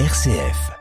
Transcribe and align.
RCF. 0.00 0.72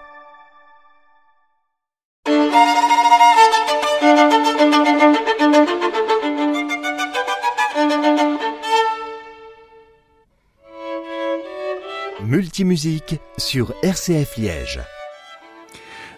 Multimusique 12.22 13.20
sur 13.38 13.76
RCF 13.84 14.38
Liège. 14.38 14.82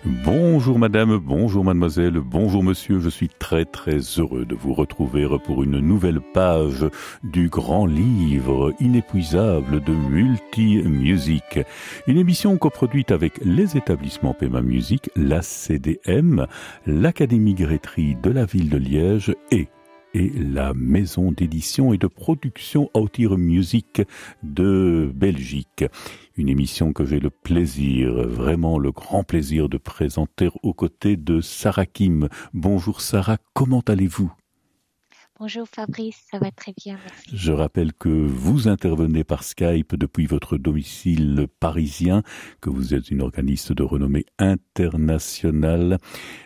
Bonjour 0.05 0.77
madame, 0.77 1.17
bonjour 1.17 1.63
mademoiselle, 1.63 2.19
bonjour 2.19 2.63
monsieur, 2.63 2.99
je 2.99 3.09
suis 3.09 3.27
très 3.27 3.65
très 3.65 3.97
heureux 4.19 4.45
de 4.45 4.54
vous 4.54 4.75
retrouver 4.75 5.27
pour 5.43 5.63
une 5.63 5.79
nouvelle 5.79 6.21
page 6.21 6.85
du 7.23 7.49
grand 7.49 7.87
livre 7.87 8.71
inépuisable 8.79 9.83
de 9.83 9.93
Multi-Musique. 9.93 11.59
Une 12.05 12.19
émission 12.19 12.55
coproduite 12.57 13.09
avec 13.09 13.39
les 13.43 13.77
établissements 13.77 14.36
Pema 14.36 14.61
Musique, 14.61 15.10
la 15.15 15.41
CDM, 15.41 16.46
l'Académie 16.85 17.55
Grétry 17.55 18.15
de 18.21 18.29
la 18.29 18.46
ville 18.46 18.69
de 18.69 18.77
Liège 18.77 19.33
et 19.49 19.69
et 20.15 20.29
la 20.29 20.74
maison 20.74 21.33
d'édition 21.33 21.92
et 21.93 21.97
de 21.97 22.07
production 22.07 22.89
Autir 22.93 23.37
Music 23.37 24.01
de 24.43 25.11
Belgique. 25.14 25.83
Une 26.38 26.47
émission 26.47 26.93
que 26.93 27.05
j'ai 27.05 27.19
le 27.19 27.29
plaisir, 27.29 28.14
vraiment 28.29 28.79
le 28.79 28.93
grand 28.93 29.25
plaisir 29.25 29.68
de 29.68 29.78
présenter 29.78 30.50
aux 30.64 30.74
côtés 30.74 31.18
de 31.18 31.41
Sarah 31.41 31.86
Kim. 31.86 32.30
Bonjour 32.53 33.02
Sarah, 33.02 33.38
comment 33.53 33.83
allez-vous? 33.86 34.31
Bonjour 35.38 35.67
Fabrice, 35.67 36.23
ça 36.31 36.39
va 36.39 36.50
très 36.50 36.73
bien, 36.81 36.98
merci. 37.03 37.30
Je 37.34 37.52
rappelle 37.52 37.92
que 37.92 38.08
vous 38.08 38.70
intervenez 38.70 39.25
par 39.25 39.44
Skype 39.44 39.94
depuis 39.95 40.28
votre 40.28 40.58
domicile 40.58 41.48
parisien, 41.59 42.23
que 42.61 42.70
vous 42.70 42.94
êtes 42.94 43.11
une 43.11 43.22
organiste 43.22 43.73
de 43.73 43.84
renommée 43.84 44.25
internationale. 44.39 45.97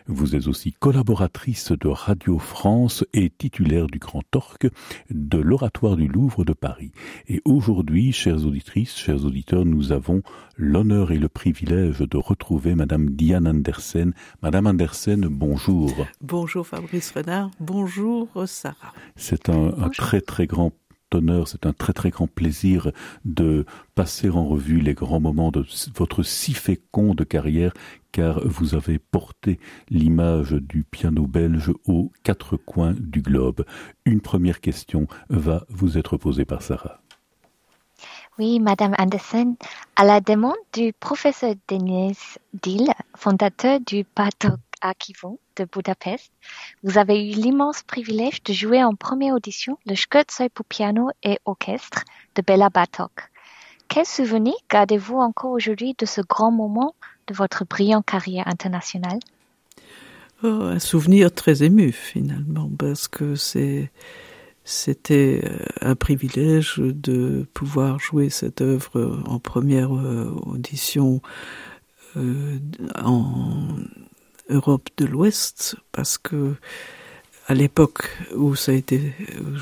Vous 0.08 0.36
êtes 0.36 0.48
aussi 0.48 0.74
collaboratrice 0.74 1.72
de 1.72 1.88
Radio 1.88 2.40
France 2.40 3.06
et 3.14 3.30
titulaire 3.30 3.86
du 3.86 4.00
Grand 4.00 4.24
Orque 4.36 4.68
de 5.12 5.38
l'Oratoire 5.38 5.96
du 5.96 6.08
Louvre 6.08 6.44
de 6.44 6.54
Paris. 6.54 6.92
Et 7.28 7.44
aujourd'hui, 7.46 8.12
chères 8.12 8.44
auditrices, 8.44 8.98
chers 8.98 9.24
auditeurs, 9.24 9.66
nous 9.66 9.92
avons 9.92 10.24
l'honneur 10.58 11.12
et 11.12 11.20
le 11.20 11.30
privilège 11.30 12.00
de 12.00 12.18
retrouver 12.18 12.74
Madame 12.74 13.12
Diane 13.12 13.48
Andersen. 13.48 14.14
Madame 14.42 14.66
Andersen, 14.66 15.28
bonjour. 15.30 15.92
Bonjour 16.22 16.66
Fabrice 16.66 17.12
Renard, 17.12 17.52
bonjour 17.60 18.30
Sarah. 18.48 18.79
C'est 19.16 19.50
un, 19.50 19.74
un 19.78 19.90
très 19.90 20.22
très 20.22 20.48
grand 20.48 20.72
honneur, 21.14 21.48
c'est 21.48 21.66
un 21.66 21.74
très 21.74 21.94
très 21.94 22.10
grand 22.10 22.28
plaisir 22.28 22.92
de 23.26 23.66
passer 23.96 24.30
en 24.30 24.46
revue 24.46 24.80
les 24.80 24.94
grands 24.94 25.20
moments 25.20 25.52
de 25.52 25.66
votre 25.96 26.24
si 26.24 26.54
féconde 26.54 27.26
carrière, 27.26 27.74
car 28.12 28.42
vous 28.46 28.76
avez 28.76 29.00
porté 29.00 29.60
l'image 29.90 30.52
du 30.54 30.84
piano 30.84 31.28
belge 31.28 31.72
aux 31.86 32.12
quatre 32.24 32.58
coins 32.58 32.94
du 32.98 33.22
globe. 33.22 33.66
Une 34.06 34.22
première 34.22 34.62
question 34.62 35.08
va 35.30 35.66
vous 35.70 35.98
être 35.98 36.18
posée 36.18 36.46
par 36.46 36.62
Sarah. 36.62 37.02
Oui, 38.38 38.60
Madame 38.60 38.96
Anderson, 38.98 39.58
à 39.98 40.06
la 40.06 40.22
demande 40.22 40.56
du 40.74 40.94
professeur 40.94 41.56
Denis 41.68 42.16
Dill, 42.54 42.88
fondateur 43.18 43.80
du 43.86 44.06
Patok 44.06 44.60
Akivon 44.82 45.40
de 45.56 45.66
Budapest, 45.66 46.32
vous 46.84 46.98
avez 46.98 47.30
eu 47.30 47.34
l'immense 47.34 47.84
privilège 47.84 48.44
de 48.44 48.54
jouer 48.54 48.84
en 48.84 48.96
première 48.96 49.36
audition 49.36 49.78
le 49.86 49.96
Scherzo 49.96 50.50
pour 50.54 50.66
piano 50.66 51.10
et 51.24 51.40
orchestre 51.46 52.04
de 52.36 52.42
Bela 52.42 52.70
Bartok. 52.70 53.30
Quel 53.88 54.06
souvenir 54.06 54.54
gardez-vous 54.70 55.18
encore 55.18 55.52
aujourd'hui 55.52 55.96
de 55.98 56.06
ce 56.06 56.22
grand 56.22 56.52
moment 56.52 56.96
de 57.28 57.34
votre 57.34 57.66
brillante 57.66 58.06
carrière 58.06 58.48
internationale? 58.48 59.20
Oh, 60.44 60.48
Un 60.48 60.80
souvenir 60.80 61.34
très 61.34 61.64
ému 61.64 61.92
finalement, 61.92 62.70
parce 62.78 63.08
que 63.08 63.36
c'était 63.36 65.42
euh, 65.44 65.66
un 65.82 65.96
privilège 65.96 66.76
de 66.78 67.48
pouvoir 67.54 68.00
jouer 68.00 68.30
cette 68.30 68.62
œuvre 68.62 69.22
en 69.26 69.40
première 69.40 69.94
euh, 69.94 70.32
audition 70.44 71.22
euh, 72.16 72.60
en 72.96 73.68
Europe 74.50 74.90
de 74.98 75.06
l'Ouest 75.06 75.76
parce 75.92 76.18
que 76.18 76.56
à 77.48 77.56
l'époque 77.56 78.08
où 78.36 78.54
ça 78.56 78.72
a 78.72 78.76
été, 78.76 79.14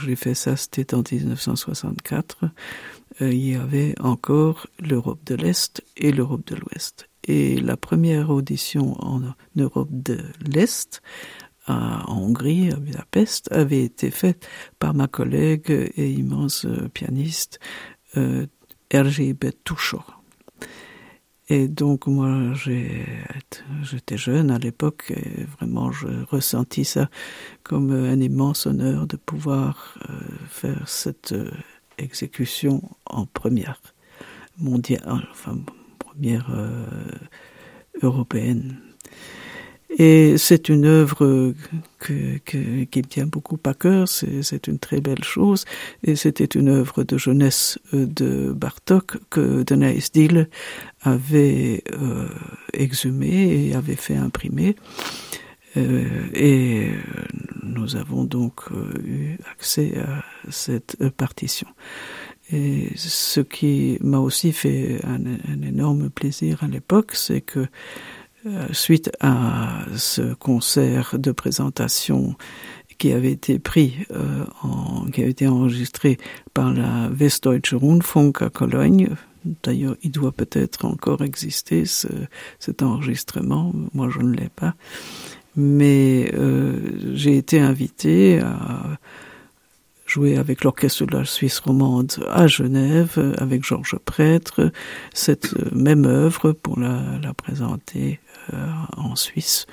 j'ai 0.04 0.18
fait 0.18 0.34
ça, 0.34 0.58
c'était 0.58 0.94
en 0.94 1.04
1964, 1.10 2.44
euh, 3.22 3.32
il 3.32 3.52
y 3.52 3.56
avait 3.56 3.96
encore 4.02 4.68
l'Europe 4.80 5.22
de 5.26 5.36
l'Est 5.36 5.82
et 5.96 6.12
l'Europe 6.12 6.46
de 6.48 6.56
l'Ouest. 6.56 7.08
Et 7.24 7.60
la 7.62 7.78
première 7.78 8.30
audition 8.30 9.02
en 9.02 9.22
Europe 9.56 9.90
de 9.92 10.20
l'Est, 10.46 11.02
en 11.68 12.04
Hongrie, 12.08 12.72
à 12.72 12.76
Budapest, 12.76 13.52
avait 13.52 13.84
été 13.84 14.12
faite 14.12 14.48
par 14.80 14.94
ma 14.94 15.08
collègue 15.08 15.92
et 15.96 16.12
immense 16.12 16.66
pianiste 16.94 17.60
euh, 18.18 18.48
Ergi 18.90 19.34
et 21.50 21.68
donc 21.68 22.08
moi 22.08 22.54
j'étais 23.84 24.18
jeune 24.18 24.52
à 24.52 24.60
l'époque 24.60 25.12
et 25.16 25.44
vraiment 25.58 25.92
je 25.92 26.08
ressentis 26.30 26.86
ça 26.86 27.10
comme 27.64 27.92
un 27.92 28.20
immense 28.20 28.66
honneur 28.66 29.08
de 29.08 29.16
pouvoir 29.16 29.98
euh, 30.10 30.20
faire 30.50 30.88
cette 30.88 31.32
euh, 31.32 31.52
exécution 31.98 32.82
en 33.06 33.26
première 33.26 33.82
mondiale, 34.58 35.28
enfin 35.32 35.58
première 36.00 36.50
euh, 36.52 36.86
européenne. 38.02 38.80
Et 39.90 40.38
c'est 40.38 40.70
une 40.70 40.86
œuvre 40.86 41.54
que, 41.98 42.38
que, 42.46 42.84
qui 42.84 43.00
me 43.00 43.08
tient 43.08 43.26
beaucoup 43.26 43.58
à 43.66 43.74
cœur, 43.74 44.08
c'est 44.08 44.68
une 44.68 44.80
très 44.80 45.00
belle 45.00 45.24
chose, 45.24 45.64
et 46.04 46.16
c'était 46.16 46.46
une 46.46 46.68
œuvre 46.68 47.04
de 47.04 47.18
jeunesse 47.18 47.80
euh, 47.94 48.06
de 48.06 48.52
Bartok 48.52 49.18
que 49.30 49.64
Denise 49.64 50.12
Dill 50.12 50.50
avait 51.02 51.84
euh, 51.94 52.28
exhumé 52.74 53.70
et 53.70 53.76
avait 53.76 53.96
fait 53.96 54.16
imprimer. 54.16 54.76
Euh, 55.78 56.06
et 56.34 56.90
nous 57.64 57.96
avons 57.96 58.24
donc 58.24 58.62
euh, 58.72 58.94
eu 59.06 59.38
accès 59.52 59.98
à 59.98 60.24
cette 60.50 60.98
partition. 61.12 61.68
Et 62.52 62.92
ce 62.96 63.42
qui 63.42 63.98
m'a 64.02 64.20
aussi 64.20 64.54
fait 64.54 65.00
un, 65.04 65.26
un 65.26 65.62
énorme 65.62 66.10
plaisir 66.10 66.64
à 66.64 66.68
l'époque, 66.68 67.12
c'est 67.14 67.42
que 67.42 67.68
suite 68.72 69.12
à 69.20 69.86
ce 69.96 70.34
concert 70.36 71.16
de 71.18 71.32
présentation 71.32 72.36
qui 72.98 73.12
avait 73.12 73.32
été 73.32 73.60
pris, 73.60 73.96
euh, 74.12 74.46
en, 74.64 75.06
qui 75.06 75.24
a 75.24 75.28
été 75.28 75.48
enregistré 75.48 76.18
par 76.54 76.74
la 76.74 77.10
Westdeutsche 77.10 77.74
Rundfunk 77.74 78.42
à 78.42 78.50
Cologne. 78.50 79.10
D'ailleurs, 79.64 79.96
il 80.04 80.12
doit 80.12 80.32
peut-être 80.32 80.86
encore 80.86 81.24
exister 81.24 81.86
ce, 81.86 82.08
cet 82.60 82.82
enregistrement. 82.82 83.72
Moi, 83.94 84.10
je 84.10 84.20
ne 84.20 84.36
l'ai 84.36 84.50
pas. 84.50 84.74
Mais 85.56 86.32
euh, 86.34 86.80
j'ai 87.14 87.38
été 87.38 87.60
invité 87.60 88.40
à 88.40 88.98
joué 90.06 90.38
avec 90.38 90.64
l'orchestre 90.64 91.06
de 91.06 91.18
la 91.18 91.26
Suisse 91.26 91.60
romande 91.60 92.14
à 92.30 92.48
Genève 92.48 93.36
avec 93.38 93.66
Georges 93.66 93.98
Prêtre 94.06 94.72
cette 95.14 95.54
même 95.74 96.06
œuvre 96.06 96.54
pour 96.54 96.80
la, 96.80 97.20
la 97.22 97.34
présenter 97.34 98.22
euh, 98.24 98.27
en 98.98 99.16
Suisse 99.16 99.66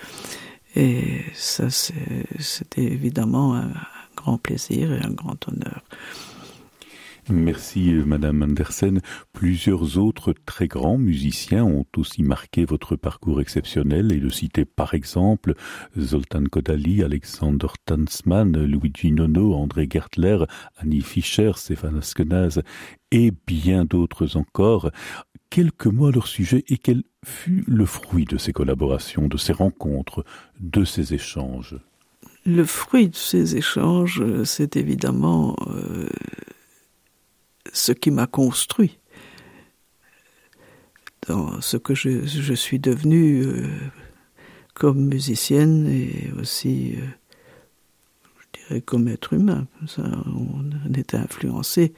et 0.76 1.22
ça 1.34 1.70
c'était 1.70 2.82
évidemment 2.82 3.54
un 3.54 3.72
grand 4.16 4.38
plaisir 4.38 4.92
et 4.92 5.00
un 5.04 5.10
grand 5.10 5.48
honneur. 5.48 5.82
Merci 7.30 7.90
Madame 8.04 8.42
Andersen. 8.42 9.00
Plusieurs 9.32 9.96
autres 9.96 10.34
très 10.44 10.68
grands 10.68 10.98
musiciens 10.98 11.64
ont 11.64 11.86
aussi 11.96 12.22
marqué 12.22 12.66
votre 12.66 12.96
parcours 12.96 13.40
exceptionnel 13.40 14.12
et 14.12 14.20
de 14.20 14.28
citer 14.28 14.66
par 14.66 14.92
exemple 14.92 15.54
Zoltan 15.98 16.44
Kodali, 16.44 17.02
Alexander 17.02 17.68
Tanzmann, 17.86 18.62
Luigi 18.64 19.10
Nono, 19.10 19.54
André 19.54 19.88
Gertler, 19.90 20.44
Annie 20.76 21.00
Fischer, 21.00 21.52
Stéphane 21.56 21.96
Askenaz 21.96 22.60
et 23.10 23.32
bien 23.46 23.86
d'autres 23.86 24.36
encore. 24.36 24.90
Quelques 25.48 25.86
mots 25.86 26.08
à 26.08 26.12
leur 26.12 26.26
sujet 26.26 26.62
et 26.68 26.76
quel 26.76 27.04
fut 27.24 27.64
le 27.66 27.86
fruit 27.86 28.26
de 28.26 28.36
ces 28.36 28.52
collaborations, 28.52 29.28
de 29.28 29.38
ces 29.38 29.54
rencontres, 29.54 30.24
de 30.60 30.84
ces 30.84 31.14
échanges? 31.14 31.78
Le 32.44 32.64
fruit 32.64 33.08
de 33.08 33.16
ces 33.16 33.56
échanges, 33.56 34.22
c'est 34.44 34.76
évidemment 34.76 35.56
euh, 35.68 36.08
ce 37.74 37.92
qui 37.92 38.10
m'a 38.10 38.26
construit. 38.26 38.98
Dans 41.28 41.60
ce 41.60 41.76
que 41.76 41.94
je, 41.94 42.54
suis 42.54 42.78
devenu 42.78 43.42
euh, 43.42 43.66
comme 44.74 45.06
musicienne 45.06 45.86
et 45.86 46.30
aussi 46.38 46.94
euh, 46.96 47.06
je 48.40 48.60
dirais 48.60 48.80
comme 48.80 49.08
être 49.08 49.32
humain. 49.32 49.66
Ça, 49.86 50.02
on 50.26 50.94
était 50.94 51.16
influencé 51.16 51.94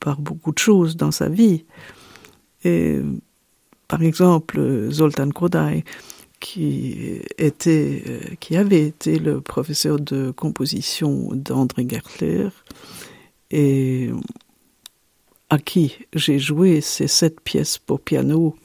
par 0.00 0.20
beaucoup 0.20 0.52
de 0.52 0.58
choses 0.58 0.96
dans 0.96 1.10
sa 1.10 1.28
vie. 1.28 1.64
Et 2.64 3.00
par 3.88 4.02
exemple, 4.02 4.88
Zoltan 4.90 5.30
Kodai, 5.30 5.84
qui 6.40 7.20
était, 7.36 8.02
euh, 8.06 8.20
qui 8.38 8.56
avait 8.56 8.84
été 8.84 9.18
le 9.18 9.40
professeur 9.40 9.98
de 9.98 10.30
composition 10.30 11.30
d'André 11.32 11.86
Gertler. 11.88 12.48
Et 13.50 14.10
à 15.50 15.58
qui 15.58 15.96
j'ai 16.12 16.38
joué 16.38 16.80
ces 16.80 17.08
sept 17.08 17.40
pièces 17.40 17.78
pour 17.78 18.00
piano 18.00 18.56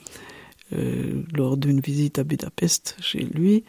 euh, 0.73 1.23
lors 1.33 1.57
d'une 1.57 1.79
visite 1.79 2.19
à 2.19 2.23
Budapest 2.23 2.95
chez 2.99 3.19
lui. 3.19 3.63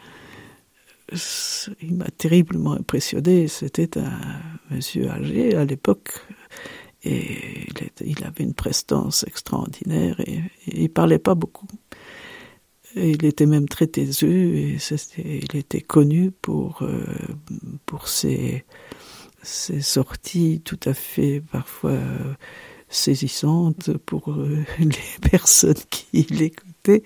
Il 1.81 1.95
m'a 1.95 2.09
terriblement 2.17 2.73
impressionné. 2.73 3.47
C'était 3.47 3.97
un 3.97 4.19
monsieur 4.71 5.09
âgé 5.09 5.55
à 5.55 5.63
l'époque 5.63 6.13
et 7.03 7.67
il 8.03 8.23
avait 8.23 8.43
une 8.43 8.55
prestance 8.55 9.23
extraordinaire 9.27 10.19
et, 10.21 10.41
et 10.67 10.83
il 10.83 10.89
parlait 10.89 11.19
pas 11.19 11.35
beaucoup. 11.35 11.67
Il 12.95 13.25
était 13.25 13.45
même 13.45 13.67
très 13.67 13.87
taiseux 13.87 14.55
et 14.55 14.77
il 15.17 15.55
était 15.55 15.81
connu 15.81 16.31
pour, 16.31 16.81
euh, 16.81 17.05
pour 17.85 18.07
ses, 18.07 18.63
ses 19.43 19.81
sorties 19.81 20.61
tout 20.63 20.79
à 20.85 20.93
fait 20.93 21.43
parfois 21.51 21.99
saisissantes 22.95 23.97
pour 24.05 24.31
euh, 24.31 24.63
les 24.79 25.29
personnes 25.29 25.75
qui 25.89 26.23
l'écoutaient. 26.29 27.03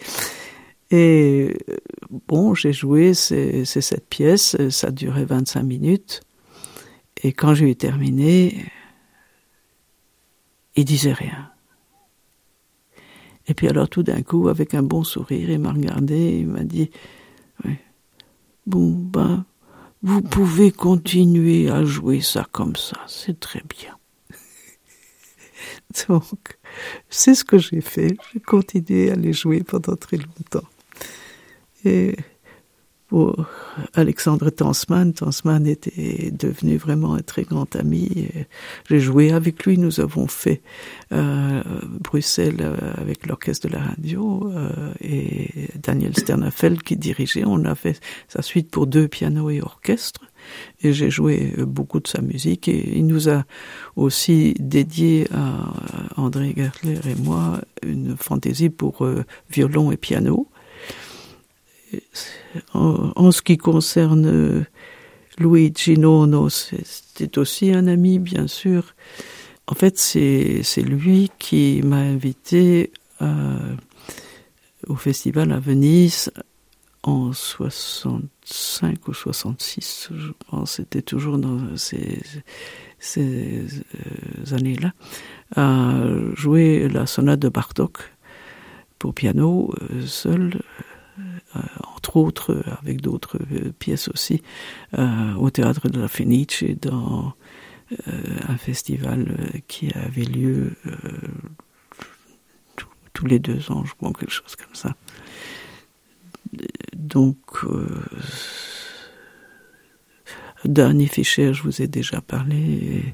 Et 0.92 1.56
bon, 2.28 2.56
j'ai 2.56 2.74
joué 2.74 3.14
ces, 3.14 3.64
ces 3.66 3.82
sept 3.82 4.08
pièces, 4.10 4.58
ça 4.70 4.92
durait 4.92 5.26
25 5.26 5.62
minutes. 5.64 6.22
Et 7.22 7.34
quand 7.34 7.54
j'ai 7.54 7.70
eu 7.70 7.76
terminé, 7.76 8.66
il 10.76 10.86
disait 10.86 11.14
rien. 11.14 11.52
Et 13.48 13.54
puis 13.54 13.68
alors 13.68 13.90
tout 13.90 14.04
d'un 14.04 14.22
coup, 14.22 14.48
avec 14.48 14.74
un 14.74 14.84
bon 14.84 15.04
sourire, 15.04 15.50
il 15.50 15.60
m'a 15.60 15.72
regardé, 15.72 16.40
il 16.40 16.48
m'a 16.48 16.64
dit, 16.64 16.92
bon, 18.68 18.92
ben, 18.92 19.46
vous 20.04 20.22
pouvez 20.22 20.72
continuer 20.72 21.70
à 21.70 21.84
jouer 21.84 22.22
ça 22.22 22.48
comme 22.52 22.76
ça, 22.76 22.98
c'est 23.08 23.40
très 23.40 23.64
bien. 23.68 23.99
Donc, 26.08 26.58
c'est 27.10 27.36
ce 27.36 27.44
que 27.44 27.58
j'ai 27.58 27.82
fait. 27.82 28.16
J'ai 28.34 28.40
continué 28.40 29.12
à 29.12 29.16
les 29.16 29.34
jouer 29.34 29.64
pendant 29.64 29.96
très 29.96 30.18
longtemps. 30.18 30.68
Et 31.86 32.16
pour 33.10 33.48
Alexandre 33.96 34.52
Tansman. 34.52 35.14
Tansman 35.14 35.66
était 35.66 36.32
devenu 36.32 36.78
vraiment 36.78 37.16
un 37.16 37.22
très 37.22 37.44
grand 37.44 37.76
ami. 37.76 38.30
J'ai 38.88 39.00
joué 39.00 39.32
avec 39.32 39.66
lui. 39.66 39.80
Nous 39.80 40.00
avons 40.00 40.28
fait 40.28 40.62
euh, 41.12 41.64
Bruxelles 41.84 42.62
euh, 42.62 42.94
avec 42.98 43.26
l'orchestre 43.26 43.68
de 43.68 43.74
la 43.74 43.82
radio 43.82 44.52
euh, 44.54 44.94
et 45.02 45.70
Daniel 45.82 46.16
Sternafeld 46.16 46.84
qui 46.84 46.96
dirigeait. 46.96 47.44
On 47.46 47.66
a 47.66 47.74
fait 47.74 48.00
sa 48.28 48.44
suite 48.44 48.70
pour 48.70 48.86
deux 48.86 49.08
pianos 49.08 49.50
et 49.50 49.62
orchestre. 49.62 50.22
Et 50.82 50.94
j'ai 50.94 51.10
joué 51.10 51.54
beaucoup 51.58 52.00
de 52.00 52.08
sa 52.08 52.22
musique 52.22 52.68
et 52.68 52.98
il 52.98 53.08
nous 53.08 53.30
a 53.30 53.44
aussi 53.96 54.56
dédié 54.60 55.28
à 55.34 55.74
André 56.18 56.54
Gertler 56.56 57.00
et 57.06 57.16
moi 57.16 57.62
une 57.84 58.16
fantaisie 58.18 58.70
pour 58.70 59.06
euh, 59.06 59.24
violon 59.50 59.92
et 59.92 59.98
piano 59.98 60.48
en, 62.74 63.32
ce 63.32 63.42
qui 63.42 63.58
concerne 63.58 64.66
Luigi 65.38 65.98
Nono, 65.98 66.50
c'était 66.50 67.38
aussi 67.38 67.72
un 67.72 67.88
ami, 67.88 68.20
bien 68.20 68.48
sûr. 68.48 68.96
En 69.68 69.76
fait, 69.76 69.98
c'est 69.98 70.82
lui 70.82 71.32
qui 71.40 71.82
m'a 71.84 71.98
invité 71.98 72.92
euh, 73.22 73.76
au 74.88 74.96
festival 74.96 75.52
à 75.52 75.60
Venise 75.60 76.32
en 77.04 77.32
65 77.32 79.08
ou 79.08 79.14
66, 79.14 80.10
je 80.16 80.32
pense, 80.50 80.74
c'était 80.74 81.02
toujours 81.02 81.38
dans 81.38 81.76
ces, 81.78 82.22
euh, 83.18 83.68
années-là, 84.52 84.94
à 85.56 85.94
jouer 86.36 86.90
la 86.90 87.06
sonate 87.06 87.40
de 87.40 87.50
Bartok 87.50 88.00
pour 88.98 89.14
piano 89.14 89.74
seul 90.06 90.60
euh, 91.56 91.60
entre 91.96 92.18
autres 92.18 92.54
euh, 92.54 92.62
avec 92.80 93.02
d'autres 93.02 93.40
euh, 93.52 93.72
pièces 93.80 94.08
aussi, 94.08 94.44
au 95.38 95.50
théâtre 95.50 95.90
de 95.90 96.00
la 96.00 96.08
Fenice 96.08 96.64
dans 96.82 97.34
un 98.08 98.58
festival 98.58 99.36
qui 99.68 99.92
avait 99.94 100.24
lieu 100.24 100.76
tous 103.14 103.26
les 103.26 103.40
deux 103.40 103.72
ans, 103.72 103.84
je 103.84 103.94
crois, 103.96 104.12
quelque 104.14 104.32
chose 104.32 104.56
comme 104.56 104.76
ça. 104.76 104.96
Donc, 106.96 107.38
Danny 110.66 111.08
Fischer, 111.08 111.54
je 111.54 111.64
vous 111.64 111.82
ai 111.82 111.88
déjà 111.88 112.22
parlé. 112.22 113.14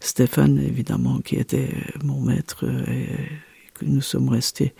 Stéphane, 0.00 0.58
évidemment, 0.58 1.18
qui 1.20 1.36
était 1.36 1.74
mon 2.04 2.20
maître 2.20 2.64
et 2.88 3.08
que 3.74 3.84
nous 3.84 4.00
sommes 4.00 4.28
restés 4.28 4.74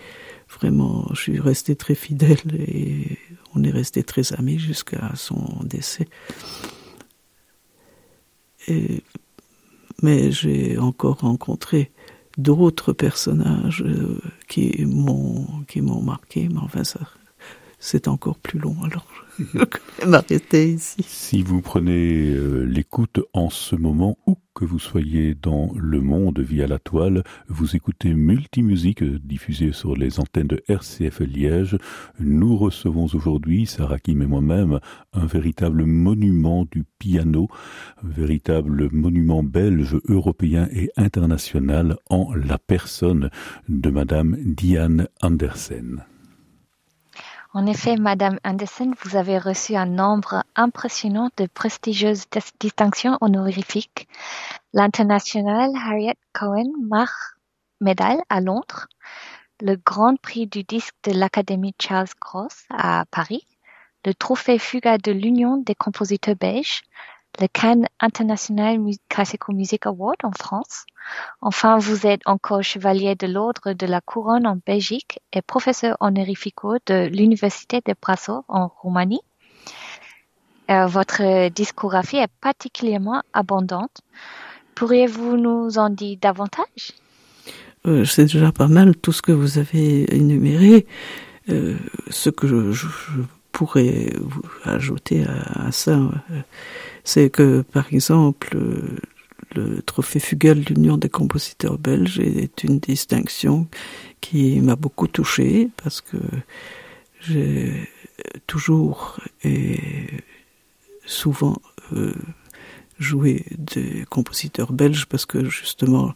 vraiment, 0.49 1.07
je 1.11 1.21
suis 1.21 1.39
resté 1.39 1.75
très 1.75 1.95
fidèle 1.95 2.39
et 2.57 3.17
on 3.55 3.63
est 3.63 3.71
resté 3.71 4.03
très 4.03 4.33
amis 4.33 4.59
jusqu'à 4.59 5.11
son 5.15 5.59
décès. 5.63 6.07
Et, 8.67 9.03
mais 10.01 10.31
j'ai 10.31 10.77
encore 10.77 11.19
rencontré 11.19 11.91
d'autres 12.37 12.93
personnages 12.93 13.83
euh, 13.85 14.19
qui 14.47 14.85
m'ont 14.85 15.45
qui 15.67 15.81
m'ont 15.81 16.01
marqué, 16.01 16.47
mais 16.49 16.59
enfin 16.59 16.83
ça 16.83 16.99
c'est 17.79 18.07
encore 18.07 18.37
plus 18.37 18.59
long 18.59 18.75
alors 18.83 19.05
m'arrêter 20.05 20.73
ici. 20.73 21.03
Si 21.07 21.43
vous 21.43 21.61
prenez 21.61 22.31
euh, 22.31 22.63
l'écoute 22.63 23.21
en 23.33 23.49
ce 23.49 23.75
moment, 23.75 24.17
où 24.27 24.37
que 24.53 24.65
vous 24.65 24.79
soyez 24.79 25.35
dans 25.35 25.71
le 25.77 26.01
monde 26.01 26.39
via 26.39 26.67
la 26.67 26.79
toile, 26.79 27.23
vous 27.47 27.77
écoutez 27.77 28.13
Multimusique 28.13 29.03
diffusée 29.03 29.71
sur 29.71 29.95
les 29.95 30.19
antennes 30.19 30.47
de 30.47 30.61
RCF 30.67 31.21
Liège. 31.21 31.77
Nous 32.19 32.57
recevons 32.57 33.05
aujourd'hui, 33.13 33.65
Sarah 33.65 33.99
Kim 33.99 34.21
et 34.21 34.25
moi-même, 34.25 34.79
un 35.13 35.25
véritable 35.25 35.85
monument 35.85 36.65
du 36.69 36.83
piano, 36.97 37.47
véritable 38.03 38.89
monument 38.91 39.43
belge, 39.43 39.97
européen 40.09 40.67
et 40.73 40.89
international 40.97 41.95
en 42.09 42.33
la 42.33 42.57
personne 42.57 43.29
de 43.69 43.89
Madame 43.89 44.35
Diane 44.43 45.07
Andersen. 45.21 46.03
En 47.51 47.65
effet, 47.65 47.95
Madame 47.95 48.37
Anderson, 48.43 48.93
vous 49.01 49.15
avez 49.15 49.39
reçu 49.39 49.75
un 49.75 49.87
nombre 49.87 50.43
impressionnant 50.55 51.31
de 51.35 51.47
prestigieuses 51.47 52.25
distinctions 52.59 53.17
honorifiques. 53.21 54.07
L'International 54.73 55.71
Harriet 55.75 56.15
Cohen 56.31 56.71
Mach 56.79 57.09
Medal 57.81 58.19
à 58.29 58.39
Londres, 58.39 58.87
le 59.61 59.77
Grand 59.83 60.15
Prix 60.15 60.45
du 60.45 60.63
disque 60.63 60.93
de 61.05 61.11
l'Académie 61.11 61.73
Charles 61.81 62.09
Gross 62.21 62.65
à 62.69 63.05
Paris, 63.09 63.47
le 64.05 64.13
Trophée 64.13 64.59
Fuga 64.59 64.99
de 64.99 65.11
l'Union 65.11 65.57
des 65.57 65.73
compositeurs 65.73 66.35
belges, 66.35 66.83
le 67.39 67.47
Cannes 67.47 67.85
International 67.99 68.79
Classical 69.07 69.55
Music 69.55 69.85
Award 69.85 70.17
en 70.23 70.31
France. 70.31 70.85
Enfin, 71.41 71.77
vous 71.77 72.05
êtes 72.05 72.21
encore 72.25 72.63
chevalier 72.63 73.15
de 73.15 73.27
l'Ordre 73.27 73.73
de 73.73 73.85
la 73.85 74.01
Couronne 74.01 74.45
en 74.45 74.59
Belgique 74.65 75.19
et 75.33 75.41
professeur 75.41 75.95
honorifico 75.99 76.77
de 76.85 77.07
l'Université 77.07 77.81
de 77.85 77.93
Brasov 78.01 78.43
en 78.47 78.67
Roumanie. 78.67 79.21
Euh, 80.69 80.85
votre 80.85 81.49
discographie 81.49 82.17
est 82.17 82.31
particulièrement 82.41 83.23
abondante. 83.33 84.01
Pourriez-vous 84.75 85.37
nous 85.37 85.77
en 85.77 85.89
dire 85.89 86.17
davantage? 86.21 86.93
Euh, 87.87 88.05
C'est 88.05 88.23
déjà 88.23 88.51
pas 88.51 88.67
mal 88.67 88.95
tout 88.95 89.11
ce 89.11 89.21
que 89.21 89.31
vous 89.31 89.57
avez 89.57 90.13
énuméré. 90.15 90.85
Euh, 91.49 91.77
ce 92.09 92.29
que 92.29 92.47
je, 92.47 92.85
pourrais 93.51 94.13
vous 94.19 94.43
ajouter 94.63 95.25
à, 95.25 95.71
ça, 95.71 95.99
c'est 97.09 97.31
que, 97.31 97.61
par 97.61 97.91
exemple, 97.91 98.55
le 99.55 99.81
trophée 99.81 100.19
Fugel 100.19 100.63
de 100.63 100.75
l'Union 100.75 100.95
des 100.95 101.09
compositeurs 101.09 101.79
belges 101.79 102.19
est 102.19 102.63
une 102.63 102.77
distinction 102.77 103.67
qui 104.21 104.59
m'a 104.59 104.75
beaucoup 104.75 105.07
touché 105.07 105.69
parce 105.83 106.01
que 106.01 106.17
j'ai 107.21 107.89
toujours 108.45 109.19
et 109.43 109.79
souvent 111.07 111.59
euh, 111.93 112.13
joué 112.99 113.43
des 113.57 114.05
compositeurs 114.07 114.71
belges 114.71 115.07
parce 115.07 115.25
que 115.25 115.49
justement 115.49 116.13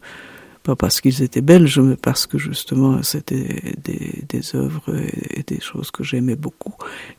pas 0.62 0.76
parce 0.76 1.00
qu'ils 1.00 1.22
étaient 1.22 1.42
belges, 1.42 1.80
mais 1.80 1.96
parce 1.96 2.26
que 2.28 2.38
justement 2.38 3.02
c'était 3.02 3.74
des, 3.82 4.22
des 4.28 4.54
œuvres 4.54 4.94
et 5.30 5.42
des 5.42 5.60
choses 5.60 5.90
que 5.90 6.04
j'aimais 6.04 6.36
beaucoup 6.36 6.74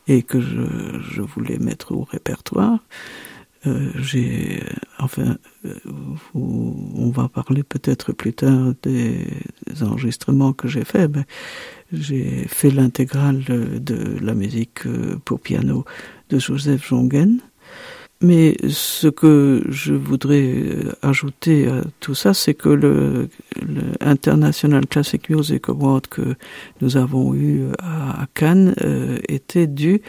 et 0.08 0.24
que 0.24 0.40
je, 0.40 0.64
je 1.12 1.22
voulais 1.22 1.60
mettre 1.60 1.92
au 1.92 2.04
répertoire. 2.04 2.80
Euh, 3.68 3.90
j'ai, 3.96 4.64
enfin, 5.00 5.38
euh, 5.66 5.74
on 6.34 7.10
va 7.10 7.30
parler 7.30 7.64
peut-être 7.64 8.14
plus 8.14 8.34
tard 8.34 8.74
des 8.84 9.28
enregistrements 9.82 10.54
que 10.54 10.68
j'ai 10.68 10.86
faits, 10.86 11.12
mais 11.16 11.26
j'ai 11.92 12.46
fait 12.48 12.70
l'intégrale 12.70 13.44
de 13.44 14.18
la 14.22 14.34
musique 14.34 14.86
euh, 14.86 15.18
pour 15.24 15.40
piano 15.40 15.86
de 16.30 16.40
Joseph 16.40 16.88
Jongen. 16.88 17.40
Mais 18.22 18.56
ce 18.70 19.08
que 19.08 19.64
je 19.68 19.94
voudrais 19.94 20.64
ajouter 21.02 21.68
à 21.68 21.82
tout 22.00 22.16
ça, 22.16 22.34
c'est 22.34 22.54
que 22.54 22.70
le, 22.70 23.28
International 24.00 24.88
Classic 24.88 25.30
Music 25.30 25.68
Award 25.68 26.08
que 26.08 26.36
nous 26.80 26.96
avons 26.96 27.36
eu 27.36 27.66
à, 27.80 28.26
Cannes 28.34 28.74
était 29.28 29.68
dû 29.68 30.02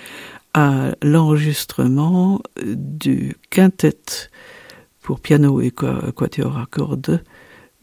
à 0.56 0.96
l'enregistrement 1.02 2.40
du 2.64 3.36
quintet 3.50 4.30
pour 5.02 5.20
piano 5.20 5.60
et 5.60 5.70
quatuor 5.70 6.56
à 6.56 6.64
cordes 6.64 7.22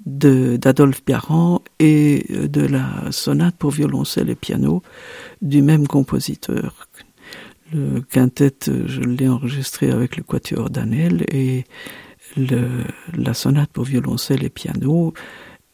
d'Adolphe 0.05 1.05
Biaran 1.05 1.61
et 1.77 2.25
de 2.29 2.61
la 2.61 3.11
sonate 3.11 3.55
pour 3.55 3.69
violoncelle 3.69 4.31
et 4.31 4.35
piano 4.35 4.81
du 5.43 5.61
même 5.61 5.85
compositeur. 5.85 6.89
Le 7.71 8.01
quintet, 8.01 8.55
je 8.65 9.01
l'ai 9.01 9.29
enregistré 9.29 9.91
avec 9.91 10.17
le 10.17 10.23
quatuor 10.23 10.71
d'Anel 10.71 11.25
et 11.31 11.65
la 12.35 13.35
sonate 13.35 13.69
pour 13.71 13.83
violoncelle 13.83 14.43
et 14.43 14.49
piano, 14.49 15.13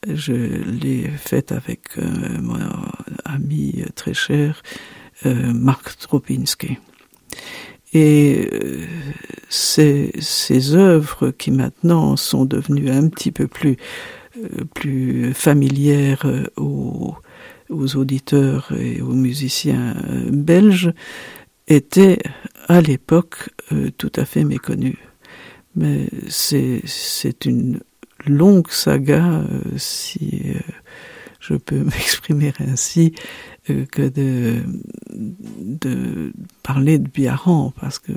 je 0.06 0.34
l'ai 0.34 1.08
faite 1.08 1.54
avec 1.54 1.98
euh, 1.98 2.42
mon 2.42 2.58
ami 3.26 3.84
très 3.96 4.14
cher, 4.14 4.62
euh, 5.26 5.54
Marc 5.54 5.98
Tropinski. 5.98 6.78
Et 7.94 8.48
euh, 8.54 8.86
ces, 9.50 10.76
œuvres 10.76 11.32
qui 11.32 11.52
maintenant 11.52 12.16
sont 12.16 12.46
devenues 12.46 12.90
un 12.90 13.08
petit 13.10 13.32
peu 13.32 13.48
plus, 13.48 13.78
euh, 14.38 14.66
plus 14.74 15.34
familières 15.34 16.26
euh, 16.26 16.46
aux, 16.56 17.16
aux, 17.70 17.96
auditeurs 17.96 18.72
et 18.78 19.02
aux 19.02 19.14
musiciens 19.14 19.96
belges 20.32 20.94
étaient 21.68 22.20
à 22.68 22.82
l'époque 22.82 23.50
tout 23.98 24.12
à 24.16 24.26
fait 24.26 24.44
méconnues. 24.44 24.98
Mais 25.76 26.08
c'est 26.28 27.46
une 27.46 27.80
longue 28.26 28.70
saga, 28.70 29.44
si 29.78 30.54
je 31.40 31.54
peux 31.54 31.80
m'exprimer 31.84 32.54
ainsi, 32.60 33.14
que 33.74 34.10
de, 34.10 34.64
de 35.12 36.34
parler 36.64 37.00
de 37.00 37.08
Biaran 37.08 37.74
parce 37.80 38.00
que 38.00 38.14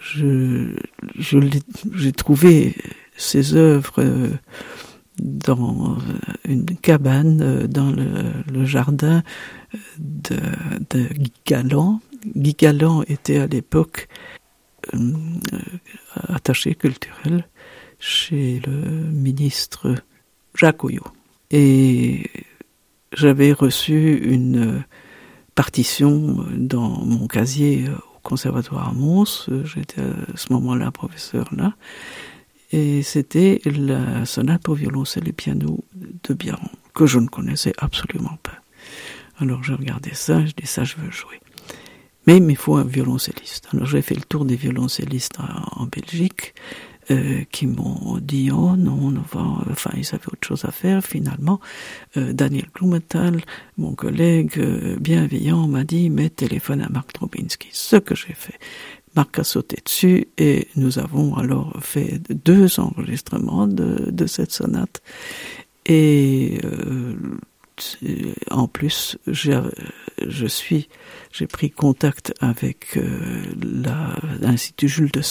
je, 0.00 0.76
j'ai 1.16 2.12
trouvé 2.12 2.74
ses 3.16 3.54
œuvres 3.54 4.02
dans 5.20 5.98
une 6.44 6.64
cabane 6.64 7.66
dans 7.66 7.90
le, 7.90 8.64
jardin 8.64 9.22
de, 9.98 10.36
de 10.90 11.02
Guy 11.14 11.32
Galland. 11.46 12.00
Guy 12.36 12.54
Galland 12.54 13.02
était 13.08 13.38
à 13.38 13.46
l'époque 13.46 14.08
euh, 14.94 15.12
attaché 16.28 16.74
culturel 16.74 17.48
chez 17.98 18.60
le 18.66 19.10
ministre 19.10 19.94
Jacques. 20.54 20.82
Et 21.50 22.30
j'avais 23.12 23.52
reçu 23.52 24.16
une 24.16 24.84
partition 25.54 26.46
dans 26.56 27.04
mon 27.04 27.26
casier 27.26 27.86
au 27.88 28.18
conservatoire 28.22 28.88
à 28.88 28.92
Mons. 28.92 29.48
J'étais 29.64 30.02
à 30.02 30.36
ce 30.36 30.52
moment-là 30.52 30.90
professeur 30.90 31.48
là. 31.56 31.74
Et 32.70 33.02
c'était 33.02 33.60
la 33.64 34.26
sonate 34.26 34.62
pour 34.62 34.74
violoncelle 34.74 35.26
et 35.26 35.32
piano 35.32 35.84
de 35.94 36.34
Biaron, 36.34 36.68
que 36.94 37.06
je 37.06 37.18
ne 37.18 37.26
connaissais 37.26 37.72
absolument 37.78 38.36
pas. 38.42 38.58
Alors 39.38 39.64
j'ai 39.64 39.74
regardé 39.74 40.10
ça, 40.12 40.44
je 40.44 40.52
dis 40.52 40.66
ça 40.66 40.84
je 40.84 40.96
veux 40.96 41.10
jouer. 41.10 41.40
Mais 42.26 42.36
il 42.36 42.42
me 42.42 42.54
faut 42.54 42.76
un 42.76 42.84
violoncelliste. 42.84 43.68
Alors 43.72 43.86
j'ai 43.86 44.02
fait 44.02 44.14
le 44.14 44.20
tour 44.22 44.44
des 44.44 44.56
violoncellistes 44.56 45.38
en 45.40 45.86
Belgique 45.86 46.54
euh, 47.10 47.42
qui 47.50 47.66
m'ont 47.66 48.18
dit 48.20 48.50
oh 48.52 48.76
non, 48.76 49.14
on 49.16 49.38
va, 49.38 49.64
enfin 49.70 49.90
ils 49.96 50.06
avaient 50.14 50.26
autre 50.26 50.46
chose 50.46 50.64
à 50.66 50.70
faire. 50.70 51.02
Finalement, 51.02 51.58
euh, 52.18 52.34
Daniel 52.34 52.66
Blumenthal, 52.74 53.40
mon 53.78 53.94
collègue 53.94 54.58
euh, 54.58 54.96
bienveillant, 55.00 55.66
m'a 55.68 55.84
dit 55.84 56.10
mais 56.10 56.28
téléphone 56.28 56.82
à 56.82 56.88
Marc 56.90 57.14
Trobinski. 57.14 57.68
Ce 57.72 57.96
que 57.96 58.14
j'ai 58.14 58.34
fait. 58.34 58.58
Marc 59.16 59.38
a 59.38 59.44
sauté 59.44 59.78
dessus 59.82 60.28
et 60.36 60.68
nous 60.76 60.98
avons 60.98 61.34
alors 61.36 61.74
fait 61.80 62.20
deux 62.28 62.78
enregistrements 62.78 63.66
de, 63.66 64.10
de 64.10 64.26
cette 64.26 64.52
sonate. 64.52 65.02
Et 65.86 66.60
euh, 66.64 67.14
en 68.50 68.68
plus, 68.68 69.16
je 69.26 70.46
suis, 70.46 70.88
j'ai 71.32 71.46
pris 71.46 71.70
contact 71.70 72.34
avec 72.40 72.98
l'Institut 74.40 74.88
Jules 74.88 75.10
de 75.10 75.22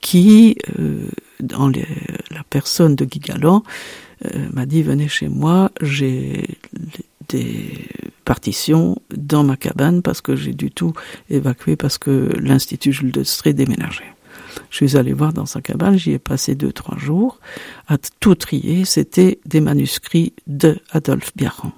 qui, 0.00 0.56
euh, 0.78 1.08
dans 1.40 1.68
la 1.68 2.44
personne 2.48 2.94
de 2.94 3.04
Guy 3.04 3.18
Galland, 3.18 3.62
euh, 4.24 4.48
m'a 4.52 4.66
dit 4.66 4.82
venez 4.82 5.08
chez 5.08 5.28
moi, 5.28 5.70
j'ai 5.80 6.58
des 7.28 7.88
partitions 8.24 9.00
dans 9.14 9.42
ma 9.42 9.56
cabane 9.56 10.02
parce 10.02 10.20
que 10.20 10.36
j'ai 10.36 10.52
du 10.52 10.70
tout 10.70 10.92
évacué 11.28 11.76
parce 11.76 11.98
que 11.98 12.30
l'Institut 12.40 12.92
Jules 12.92 13.12
de 13.12 13.24
Stré 13.24 13.52
déménageait. 13.52 14.14
Je 14.70 14.76
suis 14.76 14.96
allé 14.96 15.12
voir 15.12 15.32
dans 15.32 15.46
sa 15.46 15.60
cabane, 15.60 15.98
j'y 15.98 16.12
ai 16.12 16.18
passé 16.18 16.54
deux, 16.54 16.72
trois 16.72 16.96
jours, 16.96 17.40
à 17.88 17.98
tout 18.20 18.34
trier, 18.34 18.84
c'était 18.84 19.38
des 19.44 19.60
manuscrits 19.60 20.32
de 20.46 20.78
Adolphe 20.90 21.32
Biaran. 21.36 21.72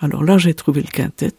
Alors 0.00 0.24
là, 0.24 0.38
j'ai 0.38 0.54
trouvé 0.54 0.82
le 0.82 0.88
quintet, 0.88 1.32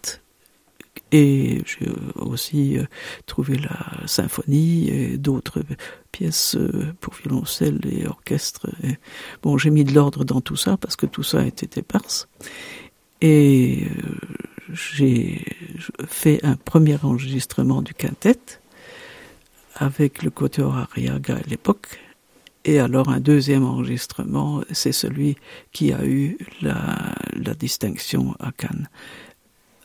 et 1.11 1.61
j'ai 1.65 1.91
aussi 2.15 2.77
euh, 2.77 2.85
trouvé 3.25 3.57
la 3.57 4.07
symphonie 4.07 4.89
et 4.89 5.17
d'autres 5.17 5.61
pièces 6.11 6.55
euh, 6.55 6.93
pour 7.01 7.13
violoncelle 7.13 7.81
et 7.89 8.07
orchestre. 8.07 8.69
bon, 9.43 9.57
j'ai 9.57 9.71
mis 9.71 9.83
de 9.83 9.93
l'ordre 9.93 10.23
dans 10.23 10.41
tout 10.41 10.55
ça 10.55 10.77
parce 10.77 10.95
que 10.95 11.05
tout 11.05 11.23
ça 11.23 11.45
était 11.45 11.79
éparse. 11.79 12.29
Et 13.19 13.83
euh, 13.85 14.15
j'ai 14.73 15.45
fait 16.07 16.39
un 16.43 16.55
premier 16.55 16.97
enregistrement 17.03 17.81
du 17.81 17.93
quintet 17.93 18.39
avec 19.75 20.23
le 20.23 20.29
quatuor 20.29 20.75
Arriaga 20.75 21.35
à 21.35 21.49
l'époque. 21.49 21.99
Et 22.63 22.79
alors 22.79 23.09
un 23.09 23.19
deuxième 23.19 23.65
enregistrement, 23.65 24.61
c'est 24.71 24.91
celui 24.91 25.35
qui 25.71 25.91
a 25.91 26.05
eu 26.05 26.37
la 26.61 27.55
distinction 27.55 28.35
à 28.39 28.51
Cannes 28.51 28.87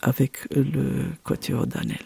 avec 0.06 0.46
le 0.54 1.04
quatuor 1.24 1.66
d'Anel. 1.66 1.98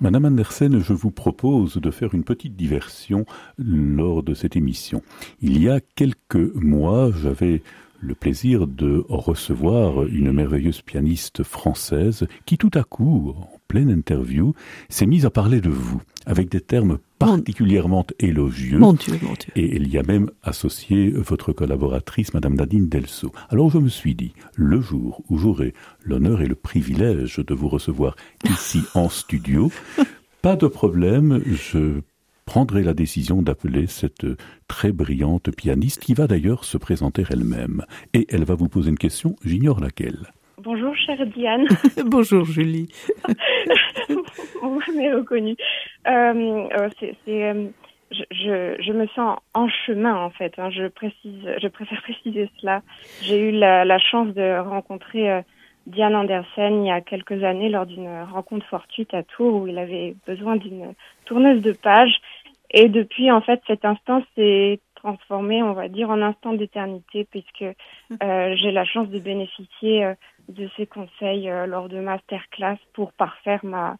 Madame 0.00 0.24
Andersen, 0.24 0.80
je 0.80 0.94
vous 0.94 1.10
propose 1.10 1.76
de 1.76 1.90
faire 1.90 2.14
une 2.14 2.24
petite 2.24 2.56
diversion 2.56 3.26
lors 3.58 4.22
de 4.22 4.34
cette 4.34 4.56
émission. 4.56 5.02
Il 5.42 5.62
y 5.62 5.68
a 5.68 5.80
quelques 5.94 6.54
mois, 6.54 7.12
j'avais 7.12 7.62
le 8.02 8.14
plaisir 8.14 8.66
de 8.66 9.04
recevoir 9.08 10.04
une 10.06 10.32
merveilleuse 10.32 10.82
pianiste 10.82 11.44
française 11.44 12.26
qui 12.46 12.58
tout 12.58 12.70
à 12.74 12.82
coup, 12.82 13.32
en 13.36 13.48
pleine 13.68 13.90
interview, 13.90 14.54
s'est 14.88 15.06
mise 15.06 15.24
à 15.24 15.30
parler 15.30 15.60
de 15.60 15.70
vous, 15.70 16.02
avec 16.26 16.50
des 16.50 16.60
termes 16.60 16.98
particulièrement 17.18 18.04
élogieux. 18.18 18.78
Mon 18.78 18.92
Dieu, 18.92 19.14
mon 19.22 19.34
Dieu. 19.34 19.52
Et 19.54 19.76
il 19.76 19.88
y 19.88 19.98
a 19.98 20.02
même 20.02 20.30
associé 20.42 21.10
votre 21.10 21.52
collaboratrice, 21.52 22.34
Madame 22.34 22.54
Nadine 22.54 22.88
Delso. 22.88 23.32
Alors 23.50 23.70
je 23.70 23.78
me 23.78 23.88
suis 23.88 24.16
dit, 24.16 24.32
le 24.56 24.80
jour 24.80 25.22
où 25.30 25.38
j'aurai 25.38 25.72
l'honneur 26.02 26.42
et 26.42 26.46
le 26.46 26.56
privilège 26.56 27.38
de 27.38 27.54
vous 27.54 27.68
recevoir 27.68 28.16
ici 28.50 28.82
en 28.94 29.08
studio, 29.08 29.70
pas 30.42 30.56
de 30.56 30.66
problème, 30.66 31.40
je 31.46 32.00
prendrai 32.52 32.82
la 32.82 32.92
décision 32.92 33.40
d'appeler 33.40 33.86
cette 33.86 34.26
très 34.68 34.92
brillante 34.92 35.50
pianiste 35.56 36.02
qui 36.02 36.12
va 36.12 36.26
d'ailleurs 36.26 36.64
se 36.64 36.76
présenter 36.76 37.24
elle-même. 37.30 37.86
Et 38.12 38.26
elle 38.28 38.44
va 38.44 38.54
vous 38.54 38.68
poser 38.68 38.90
une 38.90 38.98
question, 38.98 39.36
j'ignore 39.42 39.80
laquelle. 39.80 40.26
Bonjour, 40.58 40.94
chère 40.94 41.26
Diane. 41.28 41.66
Bonjour, 42.04 42.44
Julie. 42.44 42.88
Vous 44.60 44.82
m'avez 44.86 45.14
reconnue. 45.14 45.56
Euh, 46.06 46.68
euh, 46.78 46.90
euh, 47.28 47.68
je, 48.10 48.76
je, 48.78 48.92
me 48.92 49.06
sens 49.16 49.38
en 49.54 49.68
chemin, 49.86 50.14
en 50.14 50.28
fait. 50.28 50.52
Hein. 50.58 50.68
Je, 50.72 50.88
précise, 50.88 51.48
je 51.58 51.68
préfère 51.68 52.02
préciser 52.06 52.50
cela. 52.60 52.82
J'ai 53.22 53.48
eu 53.48 53.52
la, 53.52 53.98
chance 53.98 54.28
de 54.34 54.60
rencontrer 54.60 55.42
Diane 55.86 56.14
Andersen 56.14 56.84
il 56.84 56.88
y 56.88 56.92
a 56.92 57.00
quelques 57.00 57.42
années 57.42 57.70
lors 57.70 57.86
d'une 57.86 58.24
rencontre 58.30 58.66
fortuite 58.66 59.14
à 59.14 59.22
Tours 59.22 59.62
où 59.62 59.66
il 59.66 59.78
avait 59.78 60.14
besoin 60.26 60.56
d'une 60.56 60.92
tourneuse 61.24 61.62
de 61.62 61.72
page. 61.72 62.20
Et 62.72 62.88
depuis, 62.88 63.30
en 63.30 63.40
fait, 63.40 63.60
cet 63.66 63.84
instant 63.84 64.22
s'est 64.34 64.80
transformé, 64.94 65.62
on 65.62 65.72
va 65.72 65.88
dire, 65.88 66.10
en 66.10 66.22
instant 66.22 66.52
d'éternité 66.52 67.26
puisque 67.30 67.64
j'ai 68.20 68.72
la 68.72 68.84
chance 68.84 69.08
de 69.08 69.18
bénéficier 69.18 70.14
de 70.48 70.68
ses 70.76 70.86
conseils 70.86 71.48
euh, 71.50 71.66
lors 71.66 71.88
de 71.88 71.98
masterclass 71.98 72.78
pour 72.94 73.12
parfaire 73.12 73.64
ma, 73.64 73.96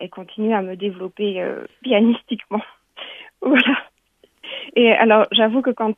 et 0.00 0.08
continuer 0.08 0.54
à 0.54 0.62
me 0.62 0.76
développer 0.76 1.44
pianistiquement. 1.82 2.62
voilà. 3.42 3.78
Et 4.74 4.90
alors, 4.92 5.26
j'avoue 5.32 5.62
que 5.62 5.70
quand 5.70 5.94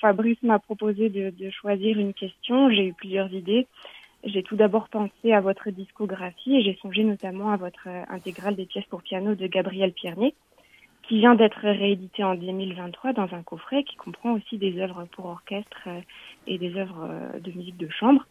Fabrice 0.00 0.42
m'a 0.42 0.58
proposé 0.58 1.08
de, 1.08 1.30
de, 1.30 1.50
choisir 1.50 1.98
une 1.98 2.14
question, 2.14 2.70
j'ai 2.70 2.86
eu 2.86 2.92
plusieurs 2.94 3.32
idées. 3.32 3.66
J'ai 4.24 4.42
tout 4.42 4.56
d'abord 4.56 4.88
pensé 4.88 5.32
à 5.32 5.40
votre 5.40 5.70
discographie 5.70 6.56
et 6.56 6.62
j'ai 6.62 6.78
songé 6.80 7.04
notamment 7.04 7.50
à 7.50 7.56
votre 7.56 7.88
intégrale 8.08 8.56
des 8.56 8.64
pièces 8.64 8.86
pour 8.86 9.02
piano 9.02 9.34
de 9.34 9.46
Gabriel 9.46 9.92
Piernier, 9.92 10.34
qui 11.08 11.18
vient 11.18 11.34
d'être 11.34 11.60
réédité 11.60 12.24
en 12.24 12.34
2023 12.34 13.12
dans 13.12 13.32
un 13.34 13.42
coffret 13.42 13.84
qui 13.84 13.96
comprend 13.96 14.32
aussi 14.32 14.58
des 14.58 14.80
œuvres 14.80 15.06
pour 15.12 15.26
orchestre 15.26 15.82
euh, 15.86 16.00
et 16.46 16.58
des 16.58 16.76
œuvres 16.76 17.06
euh, 17.08 17.40
de 17.40 17.50
musique 17.52 17.76
de 17.76 17.88
chambre. 17.88 18.24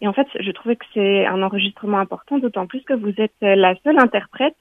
Et 0.00 0.08
en 0.08 0.12
fait, 0.12 0.26
je 0.38 0.50
trouvais 0.50 0.76
que 0.76 0.84
c'est 0.94 1.26
un 1.26 1.42
enregistrement 1.42 1.98
important, 1.98 2.38
d'autant 2.38 2.66
plus 2.66 2.82
que 2.82 2.94
vous 2.94 3.12
êtes 3.18 3.34
la 3.40 3.74
seule 3.82 3.98
interprète 3.98 4.56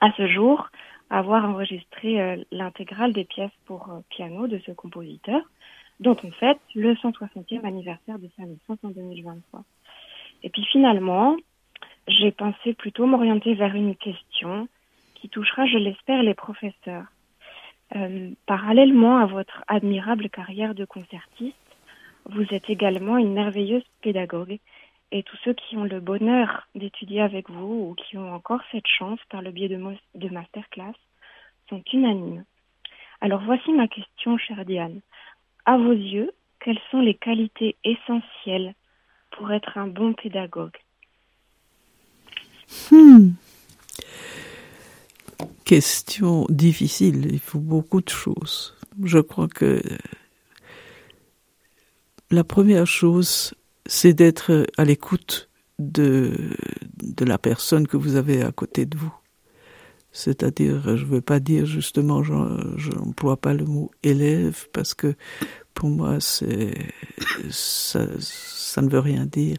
à 0.00 0.10
ce 0.16 0.26
jour 0.26 0.68
à 1.10 1.18
avoir 1.18 1.44
enregistré 1.44 2.20
euh, 2.20 2.36
l'intégrale 2.50 3.12
des 3.12 3.24
pièces 3.24 3.52
pour 3.66 3.90
piano 4.08 4.46
de 4.46 4.58
ce 4.66 4.72
compositeur, 4.72 5.40
dont 6.00 6.16
on 6.24 6.30
fête 6.32 6.60
le 6.74 6.94
160e 6.94 7.64
anniversaire 7.64 8.18
de 8.18 8.28
sa 8.36 8.44
naissance 8.44 8.78
en 8.82 8.88
2023. 8.88 9.64
Et 10.42 10.50
puis 10.50 10.64
finalement, 10.64 11.36
j'ai 12.08 12.32
pensé 12.32 12.74
plutôt 12.74 13.06
m'orienter 13.06 13.54
vers 13.54 13.74
une 13.74 13.94
question 13.96 14.68
qui 15.24 15.30
touchera, 15.30 15.64
je 15.64 15.78
l'espère, 15.78 16.22
les 16.22 16.34
professeurs. 16.34 17.06
Euh, 17.96 18.30
parallèlement 18.44 19.16
à 19.16 19.24
votre 19.24 19.64
admirable 19.68 20.28
carrière 20.28 20.74
de 20.74 20.84
concertiste, 20.84 21.56
vous 22.26 22.44
êtes 22.50 22.68
également 22.68 23.16
une 23.16 23.32
merveilleuse 23.32 23.86
pédagogue 24.02 24.58
et 25.12 25.22
tous 25.22 25.38
ceux 25.42 25.54
qui 25.54 25.78
ont 25.78 25.84
le 25.84 26.00
bonheur 26.00 26.68
d'étudier 26.74 27.22
avec 27.22 27.48
vous 27.48 27.88
ou 27.88 27.94
qui 27.94 28.18
ont 28.18 28.34
encore 28.34 28.60
cette 28.70 28.86
chance 28.86 29.18
par 29.30 29.40
le 29.40 29.50
biais 29.50 29.70
de, 29.70 30.28
masterclass 30.28 30.92
sont 31.70 31.82
unanimes. 31.90 32.44
Alors 33.22 33.40
voici 33.44 33.72
ma 33.72 33.88
question, 33.88 34.36
chère 34.36 34.66
Diane. 34.66 35.00
À 35.64 35.78
vos 35.78 35.92
yeux, 35.92 36.32
quelles 36.60 36.80
sont 36.90 37.00
les 37.00 37.14
qualités 37.14 37.76
essentielles 37.82 38.74
pour 39.30 39.50
être 39.52 39.78
un 39.78 39.86
bon 39.86 40.12
pédagogue? 40.12 40.76
Hmm 42.90 43.30
question 45.64 46.46
difficile. 46.48 47.28
Il 47.32 47.40
faut 47.40 47.58
beaucoup 47.58 48.00
de 48.00 48.08
choses. 48.08 48.74
Je 49.02 49.18
crois 49.18 49.48
que 49.48 49.82
la 52.30 52.44
première 52.44 52.86
chose, 52.86 53.54
c'est 53.86 54.12
d'être 54.12 54.66
à 54.76 54.84
l'écoute 54.84 55.48
de, 55.78 56.56
de 57.02 57.24
la 57.24 57.38
personne 57.38 57.86
que 57.86 57.96
vous 57.96 58.16
avez 58.16 58.42
à 58.42 58.52
côté 58.52 58.86
de 58.86 58.96
vous. 58.96 59.14
C'est-à-dire, 60.12 60.96
je 60.96 61.04
ne 61.04 61.10
veux 61.10 61.20
pas 61.20 61.40
dire 61.40 61.66
justement, 61.66 62.22
je 62.22 62.92
n'emploie 62.92 63.36
pas 63.36 63.52
le 63.52 63.64
mot 63.64 63.90
élève 64.04 64.68
parce 64.72 64.94
que 64.94 65.16
pour 65.74 65.90
moi, 65.90 66.20
c'est 66.20 66.78
ça, 67.50 68.06
ne 68.80 68.88
veut 68.88 69.00
rien 69.00 69.26
dire. 69.26 69.56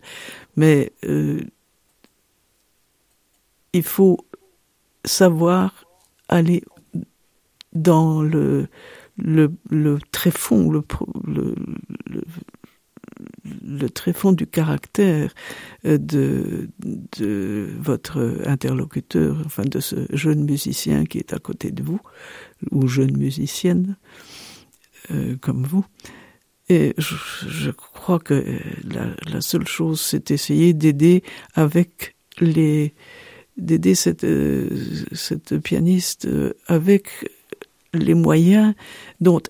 Mais 0.55 0.93
euh, 1.03 1.41
il 3.73 3.83
faut 3.83 4.24
savoir 5.05 5.85
aller 6.27 6.63
dans 7.73 8.21
le, 8.21 8.67
le, 9.17 9.51
le 9.69 9.99
tréfonds, 10.11 10.71
le, 10.71 10.83
le, 11.27 11.55
le, 13.63 13.89
tréfonds 13.89 14.31
du 14.31 14.47
caractère 14.47 15.33
euh, 15.85 15.97
de, 15.97 16.69
de 16.79 17.69
votre 17.79 18.41
interlocuteur, 18.45 19.41
enfin 19.45 19.63
de 19.63 19.79
ce 19.79 20.07
jeune 20.11 20.45
musicien 20.45 21.05
qui 21.05 21.19
est 21.19 21.33
à 21.33 21.39
côté 21.39 21.71
de 21.71 21.83
vous, 21.83 21.99
ou 22.71 22.87
jeune 22.87 23.17
musicienne 23.17 23.97
euh, 25.11 25.35
comme 25.39 25.63
vous. 25.65 25.85
Et 26.67 26.95
je, 26.97 27.15
je 27.47 27.69
crois 27.69 28.19
que 28.19 28.59
la, 28.83 29.09
la 29.31 29.41
seule 29.41 29.67
chose, 29.67 30.01
c'est 30.01 30.31
essayer 30.31 30.73
d'aider 30.73 31.23
avec 31.53 32.15
les, 32.39 32.95
d'aider 33.57 33.95
cette, 33.95 34.23
euh, 34.23 34.69
cette 35.13 35.57
pianiste 35.59 36.25
euh, 36.25 36.53
avec 36.67 37.07
les 37.93 38.13
moyens 38.13 38.73
dont 39.21 39.41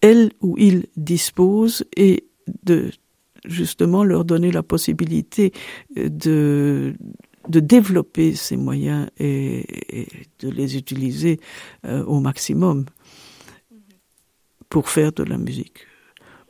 elle 0.00 0.32
ou 0.40 0.56
il 0.58 0.86
dispose 0.96 1.84
et 1.96 2.26
de 2.64 2.90
justement 3.44 4.02
leur 4.02 4.24
donner 4.24 4.50
la 4.50 4.62
possibilité 4.62 5.52
de 5.94 6.94
de 7.48 7.60
développer 7.60 8.34
ces 8.34 8.56
moyens 8.56 9.08
et, 9.18 9.66
de 10.40 10.48
les 10.48 10.76
utiliser 10.76 11.40
euh, 11.84 12.04
au 12.04 12.20
maximum 12.20 12.86
pour 14.68 14.88
faire 14.88 15.12
de 15.12 15.22
la 15.22 15.38
musique. 15.38 15.86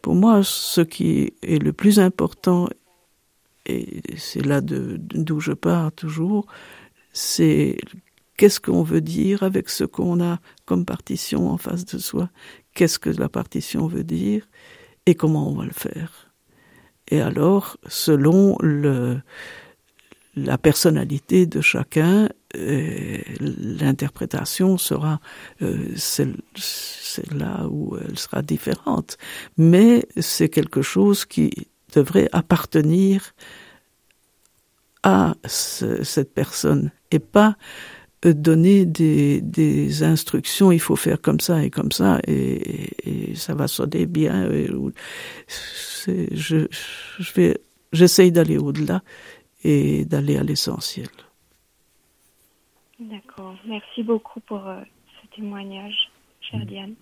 Pour 0.00 0.14
moi, 0.14 0.42
ce 0.44 0.80
qui 0.80 1.32
est 1.42 1.62
le 1.62 1.72
plus 1.72 1.98
important 1.98 2.68
et 3.66 4.02
c'est 4.16 4.44
là 4.44 4.60
d'où 4.60 5.40
je 5.40 5.52
pars 5.52 5.92
toujours, 5.92 6.46
c'est 7.12 7.76
qu'est-ce 8.36 8.60
qu'on 8.60 8.82
veut 8.82 9.00
dire 9.00 9.42
avec 9.42 9.68
ce 9.68 9.84
qu'on 9.84 10.22
a 10.22 10.40
comme 10.64 10.84
partition 10.84 11.50
en 11.50 11.58
face 11.58 11.84
de 11.84 11.98
soi, 11.98 12.30
qu'est-ce 12.74 12.98
que 12.98 13.10
la 13.10 13.28
partition 13.28 13.86
veut 13.86 14.04
dire? 14.04 14.48
Et 15.06 15.14
comment 15.14 15.48
on 15.50 15.54
va 15.54 15.64
le 15.64 15.72
faire? 15.72 16.32
Et 17.08 17.20
alors, 17.20 17.76
selon 17.88 18.56
le, 18.60 19.20
la 20.34 20.58
personnalité 20.58 21.46
de 21.46 21.60
chacun, 21.60 22.28
euh, 22.56 23.18
l'interprétation 23.38 24.78
sera 24.78 25.20
euh, 25.60 25.92
celle, 25.96 26.36
là 27.32 27.66
où 27.68 27.96
elle 27.98 28.18
sera 28.18 28.42
différente. 28.42 29.18
Mais 29.56 30.06
c'est 30.18 30.48
quelque 30.48 30.82
chose 30.82 31.24
qui 31.24 31.50
devrait 31.92 32.28
appartenir 32.32 33.34
à 35.02 35.34
ce, 35.44 36.04
cette 36.04 36.32
personne 36.32 36.90
et 37.10 37.18
pas 37.18 37.56
euh, 38.24 38.32
donner 38.32 38.86
des, 38.86 40.02
instructions, 40.02 40.70
il 40.70 40.78
faut 40.80 40.96
faire 40.96 41.20
comme 41.20 41.40
ça 41.40 41.64
et 41.64 41.70
comme 41.70 41.90
ça, 41.92 42.20
et, 42.26 43.34
ça 43.34 43.54
va 43.54 43.66
sonner 43.66 44.06
bien. 44.06 44.48
je, 46.06 46.66
j'essaye 47.92 48.32
d'aller 48.32 48.58
au-delà 48.58 49.02
et 49.64 50.04
d'aller 50.04 50.36
à 50.36 50.42
l'essentiel. 50.42 51.08
D'accord. 53.00 53.56
Merci 53.66 54.02
beaucoup 54.02 54.40
pour 54.40 54.66
euh, 54.68 54.80
ce 55.20 55.36
témoignage. 55.36 56.11
Diane. 56.60 56.94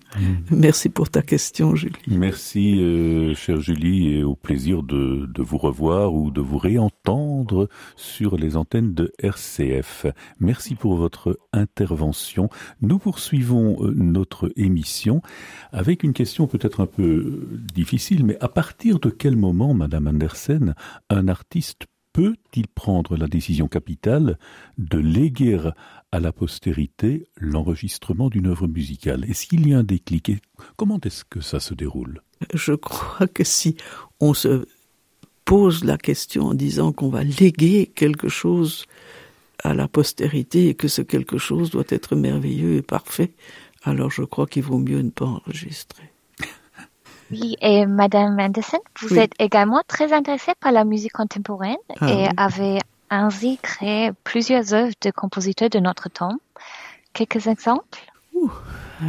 Merci 0.51 0.89
pour 0.89 1.11
ta 1.11 1.23
question, 1.23 1.75
Julie. 1.75 1.95
Merci, 2.07 2.81
euh, 2.81 3.35
chère 3.35 3.61
Julie, 3.61 4.15
et 4.15 4.23
au 4.23 4.35
plaisir 4.35 4.83
de, 4.83 5.27
de, 5.27 5.43
vous 5.43 5.59
revoir 5.59 6.15
ou 6.15 6.31
de 6.31 6.41
vous 6.41 6.59
réentendre 6.59 7.69
sur 7.97 8.37
les 8.37 8.57
antennes 8.57 8.95
de 8.95 9.13
RCF. 9.19 10.07
Merci 10.39 10.75
pour 10.75 10.95
votre 10.95 11.39
intervention. 11.53 12.49
Nous 12.81 12.99
poursuivons 12.99 13.85
euh, 13.85 13.93
notre 13.97 14.53
émission 14.57 15.23
avec 15.73 16.03
une 16.03 16.13
question 16.13 16.47
peut-être 16.47 16.81
un 16.81 16.87
peu 16.87 17.49
difficile, 17.75 18.25
mais 18.25 18.37
à 18.41 18.49
partir 18.49 18.99
de 19.01 19.11
quel 19.11 19.37
moment, 19.37 19.75
Madame 19.75 20.07
Andersen, 20.07 20.75
un 21.09 21.29
artiste 21.29 21.87
peut-il 22.13 22.67
prendre 22.69 23.17
la 23.17 23.27
décision 23.27 23.69
capitale 23.69 24.39
de 24.79 24.99
léguer 24.99 25.59
à 26.13 26.21
la 26.21 26.33
postérité 26.33 27.27
l'enregistrement 27.37 28.29
d'une 28.29 28.47
œuvre 28.47 28.67
musicale? 28.67 29.25
Est-ce 29.29 29.47
qu'il 29.47 29.69
y 29.69 29.75
a 29.75 29.79
un 29.79 29.85
déclic 29.85 30.33
Comment 30.77 31.01
est-ce 31.05 31.25
que 31.25 31.41
ça 31.41 31.61
se 31.61 31.75
déroule? 31.75 32.23
Je 32.55 32.73
crois 32.73 33.27
que 33.27 33.45
si 33.45 33.77
on 34.19 34.35
se 34.35 34.67
pose 35.45 35.85
la 35.85 35.99
question 35.99 36.47
en 36.47 36.55
disant 36.55 36.93
qu'on 36.93 37.09
va 37.09 37.25
léguer 37.25 37.87
quelque 37.87 38.29
chose 38.29 38.87
à 39.63 39.75
la 39.75 39.89
postérité 39.89 40.69
et 40.69 40.75
que 40.75 40.89
ce 40.89 41.03
quelque 41.03 41.39
chose 41.39 41.71
doit 41.71 41.85
être 41.89 42.17
merveilleux 42.17 42.77
et 42.77 42.83
parfait, 42.83 43.33
alors 43.83 44.11
je 44.11 44.23
crois 44.23 44.47
qu'il 44.47 44.63
vaut 44.63 44.79
mieux 44.79 45.03
ne 45.03 45.11
pas 45.11 45.27
enregistrer. 45.27 46.11
Oui, 47.31 47.57
et 47.61 47.87
Madame 47.87 48.39
Anderson, 48.41 48.79
vous 49.01 49.15
oui. 49.15 49.19
êtes 49.19 49.33
également 49.39 49.83
très 49.87 50.13
intéressée 50.13 50.53
par 50.59 50.73
la 50.73 50.85
musique 50.85 51.13
contemporaine 51.13 51.77
ah, 52.01 52.11
et 52.11 52.27
oui. 52.27 52.29
avez 52.37 52.79
ainsi 53.11 53.59
créé 53.63 54.11
plusieurs 54.25 54.73
œuvres 54.75 54.95
de 55.01 55.11
compositeurs 55.11 55.71
de 55.71 55.79
notre 55.79 56.09
temps. 56.09 56.39
Quelques 57.13 57.47
exemples? 57.47 58.01
Ouh, 58.35 58.51
euh, 59.03 59.07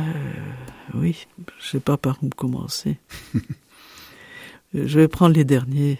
Oui, 0.94 1.28
je 1.38 1.44
ne 1.44 1.62
sais 1.62 1.80
pas 1.80 1.98
par 1.98 2.18
où 2.24 2.30
commencer. 2.30 2.98
je 4.74 5.00
vais 5.00 5.08
prendre 5.08 5.36
les 5.36 5.46
derniers. 5.46 6.00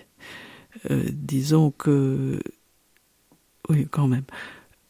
Euh, 0.90 1.04
disons 1.12 1.72
que... 1.72 2.42
Oui, 3.70 3.88
quand 3.90 4.08
même. 4.08 4.26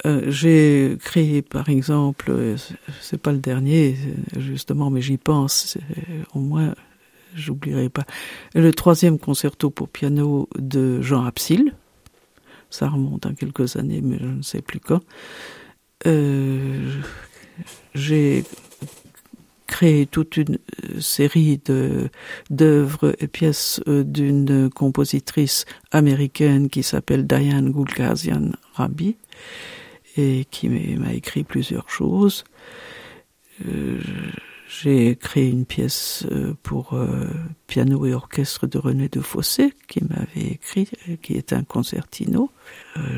Euh, 0.06 0.32
j'ai 0.32 0.98
créé, 1.02 1.42
par 1.42 1.70
exemple, 1.70 2.56
c'est 3.02 3.22
pas 3.22 3.32
le 3.32 3.38
dernier, 3.38 3.96
justement, 4.38 4.90
mais 4.90 5.02
j'y 5.02 5.18
pense, 5.18 5.78
au 6.34 6.40
moins 6.40 6.74
j'oublierai 7.36 7.90
pas, 7.90 8.06
le 8.56 8.72
troisième 8.72 9.20
concerto 9.20 9.70
pour 9.70 9.90
piano 9.90 10.48
de 10.58 11.02
Jean 11.02 11.26
Absil, 11.26 11.74
Ça 12.70 12.90
remonte 12.90 13.26
à 13.26 13.34
quelques 13.34 13.76
années, 13.76 14.02
mais 14.02 14.18
je 14.20 14.26
ne 14.26 14.42
sais 14.42 14.62
plus 14.62 14.80
quand. 14.80 15.02
Euh, 16.08 17.02
j'ai 17.94 18.44
créé 19.68 20.06
toute 20.06 20.36
une 20.38 20.58
série 21.00 21.62
de 21.66 22.10
d'œuvres 22.50 23.16
et 23.20 23.28
pièces 23.28 23.82
euh, 23.88 24.04
d'une 24.04 24.70
compositrice 24.70 25.66
américaine 25.92 26.70
qui 26.70 26.84
s'appelle 26.84 27.26
Diane 27.26 27.72
Gulgazian 27.72 28.52
Rabi 28.74 29.16
et 30.18 30.46
qui 30.52 30.70
m'a 30.70 31.14
écrit 31.14 31.44
plusieurs 31.44 31.90
choses. 31.90 32.44
Euh, 33.66 34.00
j'ai 34.80 35.18
créé 35.18 35.50
une 35.50 35.66
pièce 35.66 36.26
euh, 36.32 36.54
pour 36.64 36.94
euh, 36.94 37.28
piano 37.68 38.06
et 38.06 38.14
orchestre 38.14 38.68
de 38.68 38.78
René 38.78 39.10
de 39.10 39.20
Fossé, 39.20 39.74
qui 39.88 40.02
m'avait 40.04 40.54
écrit, 40.54 40.88
euh, 41.10 41.18
qui 41.22 41.34
est 41.34 41.52
un 41.52 41.64
concertino. 41.64 42.50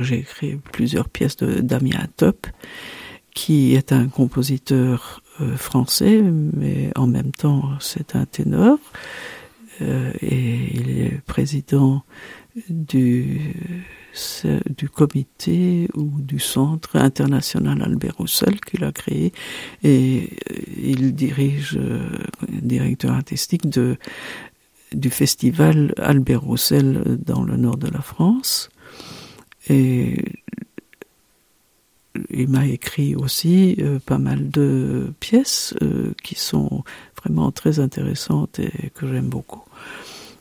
J'ai 0.01 0.19
écrit 0.19 0.55
plusieurs 0.71 1.09
pièces 1.09 1.37
de 1.37 1.61
Damien 1.61 2.07
Top, 2.17 2.47
qui 3.35 3.75
est 3.75 3.91
un 3.91 4.07
compositeur 4.07 5.21
français, 5.57 6.21
mais 6.21 6.91
en 6.95 7.07
même 7.07 7.31
temps 7.31 7.71
c'est 7.79 8.15
un 8.15 8.25
ténor. 8.25 8.77
et 9.81 10.77
il 10.79 11.01
est 11.01 11.21
président 11.25 12.03
du 12.69 13.55
du 14.77 14.89
comité 14.89 15.89
ou 15.95 16.09
du 16.19 16.39
centre 16.39 16.97
international 16.97 17.81
Albert 17.81 18.17
Roussel 18.17 18.61
qu'il 18.61 18.83
a 18.83 18.91
créé 18.91 19.33
et 19.83 20.29
euh, 20.51 20.55
il 20.77 21.15
dirige 21.15 21.77
euh, 21.81 21.99
directeur 22.47 23.11
artistique 23.11 23.67
de 23.67 23.97
du 24.91 25.09
festival 25.09 25.95
Albert 25.97 26.41
Roussel 26.41 27.17
dans 27.25 27.41
le 27.41 27.57
nord 27.57 27.77
de 27.77 27.87
la 27.87 28.01
France 28.01 28.69
et 29.67 30.23
il 32.29 32.47
m'a 32.49 32.67
écrit 32.67 33.15
aussi 33.15 33.77
euh, 33.79 33.97
pas 33.97 34.19
mal 34.19 34.51
de 34.51 35.11
pièces 35.19 35.73
qui 36.21 36.35
sont 36.35 36.83
vraiment 37.17 37.51
très 37.51 37.79
intéressantes 37.79 38.59
et 38.59 38.91
que 38.93 39.07
j'aime 39.07 39.29
beaucoup. 39.29 39.63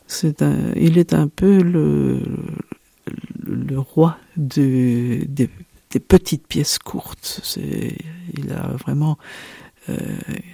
C'est 0.07 0.43
un, 0.43 0.59
il 0.77 0.99
est 0.99 1.15
un 1.15 1.29
peu 1.29 1.63
le, 1.63 2.21
le 3.53 3.79
roi 3.79 4.17
de, 4.37 5.25
des 5.27 5.49
petites 6.01 6.47
pièces 6.47 6.79
courtes. 6.79 7.59
Il 8.35 8.53
a 8.53 8.69
vraiment 8.79 9.19
euh, 9.89 9.97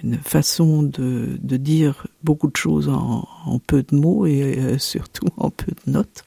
une 0.03 0.17
façon 0.17 0.81
de, 0.81 1.37
dire 1.41 2.07
beaucoup 2.23 2.49
de 2.49 2.55
choses 2.55 2.89
en, 2.89 3.59
peu 3.67 3.83
de 3.83 3.95
mots 3.95 4.25
et 4.25 4.57
euh, 4.57 4.77
surtout 4.79 5.27
en 5.37 5.51
peu 5.51 5.71
de 5.85 5.91
notes. 5.91 6.23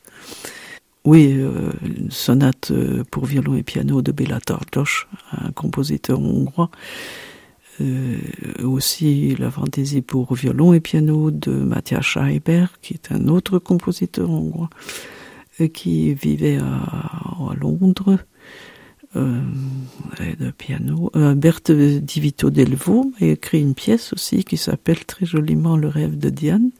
Oui, 1.04 1.32
euh, 1.32 1.72
une 1.82 2.12
sonate 2.12 2.72
pour 3.10 3.24
violon 3.24 3.56
et 3.56 3.64
piano 3.64 4.02
de 4.02 4.12
Béla 4.12 4.40
Tardos, 4.40 5.06
un 5.32 5.50
compositeur 5.52 6.20
hongrois. 6.20 6.70
Aussi 8.62 9.34
la 9.34 9.50
fantaisie 9.50 10.02
pour 10.02 10.34
violon 10.34 10.72
et 10.72 10.78
piano 10.78 11.32
de 11.32 11.50
Matthias 11.50 12.04
Schreiber, 12.04 12.66
qui 12.80 12.94
est 12.94 13.10
un 13.10 13.26
autre 13.26 13.58
compositeur 13.58 14.30
hongrois 14.30 14.70
qui 15.74 16.14
vivait 16.14 16.58
à, 16.58 16.64
à 16.64 17.54
Londres, 17.60 18.18
euh, 19.14 19.42
piano. 20.56 21.10
Euh, 21.16 21.34
Berthe 21.34 21.70
Divito 21.70 22.50
Delvaux 22.50 23.12
a 23.20 23.26
écrit 23.26 23.60
une 23.60 23.74
pièce 23.74 24.12
aussi 24.12 24.44
qui 24.44 24.56
s'appelle 24.56 25.04
très 25.04 25.26
joliment 25.26 25.76
Le 25.76 25.88
rêve 25.88 26.18
de 26.18 26.30
Diane. 26.30 26.70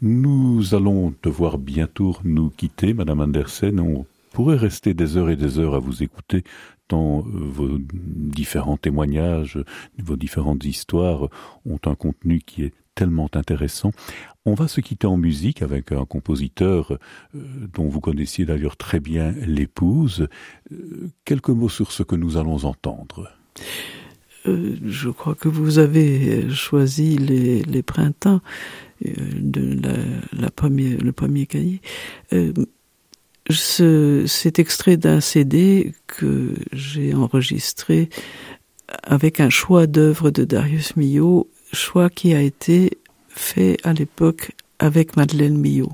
Nous 0.00 0.74
allons 0.74 1.14
devoir 1.22 1.58
bientôt 1.58 2.16
nous 2.24 2.50
quitter, 2.50 2.92
Madame 2.92 3.20
Andersen. 3.20 3.78
On 3.78 4.04
pourrait 4.32 4.56
rester 4.56 4.94
des 4.94 5.16
heures 5.16 5.30
et 5.30 5.36
des 5.36 5.60
heures 5.60 5.76
à 5.76 5.78
vous 5.78 6.02
écouter 6.02 6.42
tant 6.88 7.20
euh, 7.20 7.22
vos 7.24 7.78
différents 7.78 8.76
témoignages, 8.76 9.58
vos 9.98 10.16
différentes 10.16 10.64
histoires 10.64 11.28
ont 11.64 11.78
un 11.86 11.94
contenu 11.94 12.40
qui 12.40 12.64
est 12.64 12.74
tellement 12.94 13.28
intéressant. 13.34 13.92
On 14.44 14.54
va 14.54 14.68
se 14.68 14.80
quitter 14.80 15.06
en 15.06 15.16
musique 15.16 15.62
avec 15.62 15.92
un 15.92 16.04
compositeur 16.04 16.92
euh, 16.92 16.98
dont 17.72 17.88
vous 17.88 18.00
connaissiez 18.00 18.44
d'ailleurs 18.44 18.76
très 18.76 19.00
bien 19.00 19.32
l'épouse. 19.46 20.28
Euh, 20.72 21.10
quelques 21.24 21.50
mots 21.50 21.68
sur 21.68 21.92
ce 21.92 22.02
que 22.02 22.16
nous 22.16 22.36
allons 22.36 22.64
entendre. 22.64 23.30
Euh, 24.46 24.76
je 24.84 25.08
crois 25.10 25.36
que 25.36 25.48
vous 25.48 25.78
avez 25.78 26.50
choisi 26.50 27.16
les, 27.16 27.82
printemps 27.82 28.40
de 29.00 29.80
la, 30.32 30.50
première, 30.50 30.98
le 30.98 31.12
premier 31.12 31.46
cahier. 31.46 31.80
C'est 33.48 34.58
extrait 34.58 34.96
d'un 34.96 35.20
CD 35.20 35.94
que 36.08 36.54
j'ai 36.72 37.14
enregistré 37.14 38.08
avec 39.04 39.38
un 39.40 39.50
choix 39.50 39.86
d'œuvres 39.86 40.30
de 40.30 40.44
Darius 40.44 40.96
Milhaud 40.96 41.48
choix 41.72 42.10
qui 42.10 42.34
a 42.34 42.40
été 42.40 42.98
fait 43.28 43.76
à 43.84 43.92
l'époque 43.92 44.52
avec 44.78 45.16
Madeleine 45.16 45.56
Millot. 45.56 45.92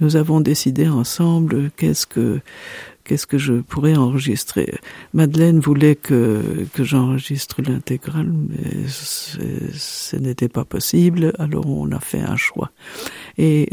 Nous 0.00 0.16
avons 0.16 0.40
décidé 0.40 0.88
ensemble 0.88 1.70
qu'est-ce 1.76 2.06
que 2.06 2.40
qu'est-ce 3.06 3.26
que 3.26 3.38
je 3.38 3.54
pourrais 3.54 3.96
enregistrer. 3.96 4.74
Madeleine 5.14 5.60
voulait 5.60 5.94
que, 5.94 6.66
que 6.74 6.82
j'enregistre 6.82 7.62
l'intégrale, 7.62 8.32
mais 8.32 8.88
ce 8.88 10.16
n'était 10.16 10.48
pas 10.48 10.64
possible, 10.64 11.32
alors 11.38 11.66
on 11.68 11.90
a 11.92 12.00
fait 12.00 12.20
un 12.20 12.36
choix. 12.36 12.72
Et 13.38 13.68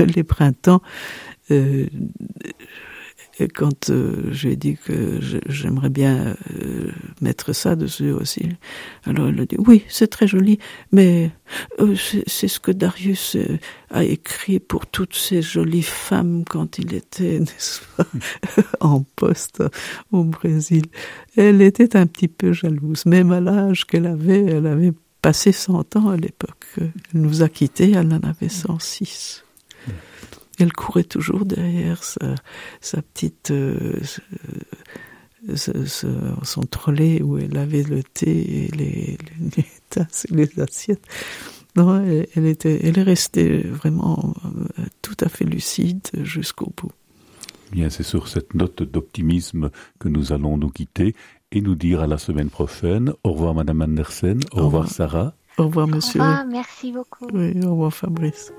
euh, 0.00 0.04
les 0.14 0.22
printemps, 0.22 0.80
euh, 1.50 1.86
quand 3.48 3.90
euh, 3.90 4.30
j'ai 4.30 4.56
dit 4.56 4.76
que 4.76 5.18
j'aimerais 5.46 5.90
bien 5.90 6.36
euh, 6.54 6.90
mettre 7.20 7.52
ça 7.52 7.76
dessus 7.76 8.10
aussi, 8.10 8.48
alors 9.04 9.28
elle 9.28 9.40
a 9.40 9.46
dit 9.46 9.56
oui, 9.58 9.84
c'est 9.88 10.08
très 10.08 10.26
joli, 10.26 10.58
mais 10.92 11.30
euh, 11.80 11.94
c'est 12.26 12.48
ce 12.48 12.60
que 12.60 12.70
Darius 12.70 13.36
a 13.90 14.04
écrit 14.04 14.60
pour 14.60 14.86
toutes 14.86 15.14
ces 15.14 15.42
jolies 15.42 15.82
femmes 15.82 16.44
quand 16.48 16.78
il 16.78 16.94
était, 16.94 17.40
n'est-ce 17.40 17.80
pas, 17.96 18.06
en 18.80 19.02
poste 19.16 19.62
au 20.12 20.24
Brésil. 20.24 20.84
Elle 21.36 21.62
était 21.62 21.96
un 21.96 22.06
petit 22.06 22.28
peu 22.28 22.52
jalouse, 22.52 23.06
même 23.06 23.32
à 23.32 23.40
l'âge 23.40 23.86
qu'elle 23.86 24.06
avait, 24.06 24.44
elle 24.44 24.66
avait 24.66 24.92
passé 25.22 25.52
100 25.52 25.96
ans 25.96 26.08
à 26.08 26.16
l'époque. 26.16 26.66
Elle 26.78 26.90
nous 27.20 27.42
a 27.42 27.48
quittés, 27.48 27.92
elle 27.92 28.12
en 28.12 28.22
avait 28.22 28.48
106 28.48 29.44
elle 30.60 30.72
courait 30.72 31.04
toujours 31.04 31.44
derrière 31.44 32.02
sa, 32.02 32.34
sa 32.80 33.02
petite 33.02 33.50
euh, 33.50 33.98
ce, 35.54 35.86
ce, 35.86 36.06
son 36.42 36.62
trolley 36.62 37.22
où 37.22 37.38
elle 37.38 37.56
avait 37.56 37.82
le 37.82 38.02
thé 38.02 38.64
et 38.64 38.68
les, 38.68 39.18
les 39.56 39.66
tasses 39.88 40.26
et 40.30 40.34
les 40.34 40.60
assiettes. 40.60 41.06
Non, 41.76 42.02
elle, 42.04 42.26
elle, 42.34 42.46
était, 42.46 42.80
elle 42.82 42.98
est 42.98 43.02
restée 43.02 43.62
vraiment 43.62 44.34
euh, 44.44 44.84
tout 45.02 45.16
à 45.20 45.28
fait 45.28 45.44
lucide 45.44 46.08
jusqu'au 46.22 46.72
bout. 46.76 46.92
Bien, 47.72 47.88
c'est 47.88 48.02
sur 48.02 48.26
cette 48.26 48.54
note 48.54 48.82
d'optimisme 48.82 49.70
que 50.00 50.08
nous 50.08 50.32
allons 50.32 50.56
nous 50.58 50.70
quitter 50.70 51.14
et 51.52 51.60
nous 51.60 51.76
dire 51.76 52.00
à 52.00 52.06
la 52.06 52.18
semaine 52.18 52.50
prochaine. 52.50 53.12
Au 53.22 53.32
revoir, 53.32 53.54
Madame 53.54 53.82
Andersen. 53.82 54.40
Au, 54.52 54.58
au 54.58 54.64
revoir, 54.64 54.82
revoir, 54.82 54.88
Sarah. 54.88 55.34
Au 55.58 55.64
revoir, 55.64 55.86
monsieur. 55.86 56.20
Au 56.20 56.24
revoir, 56.24 56.46
merci 56.46 56.92
beaucoup. 56.92 57.28
Oui, 57.32 57.52
au 57.64 57.70
revoir, 57.70 57.94
Fabrice. 57.94 58.52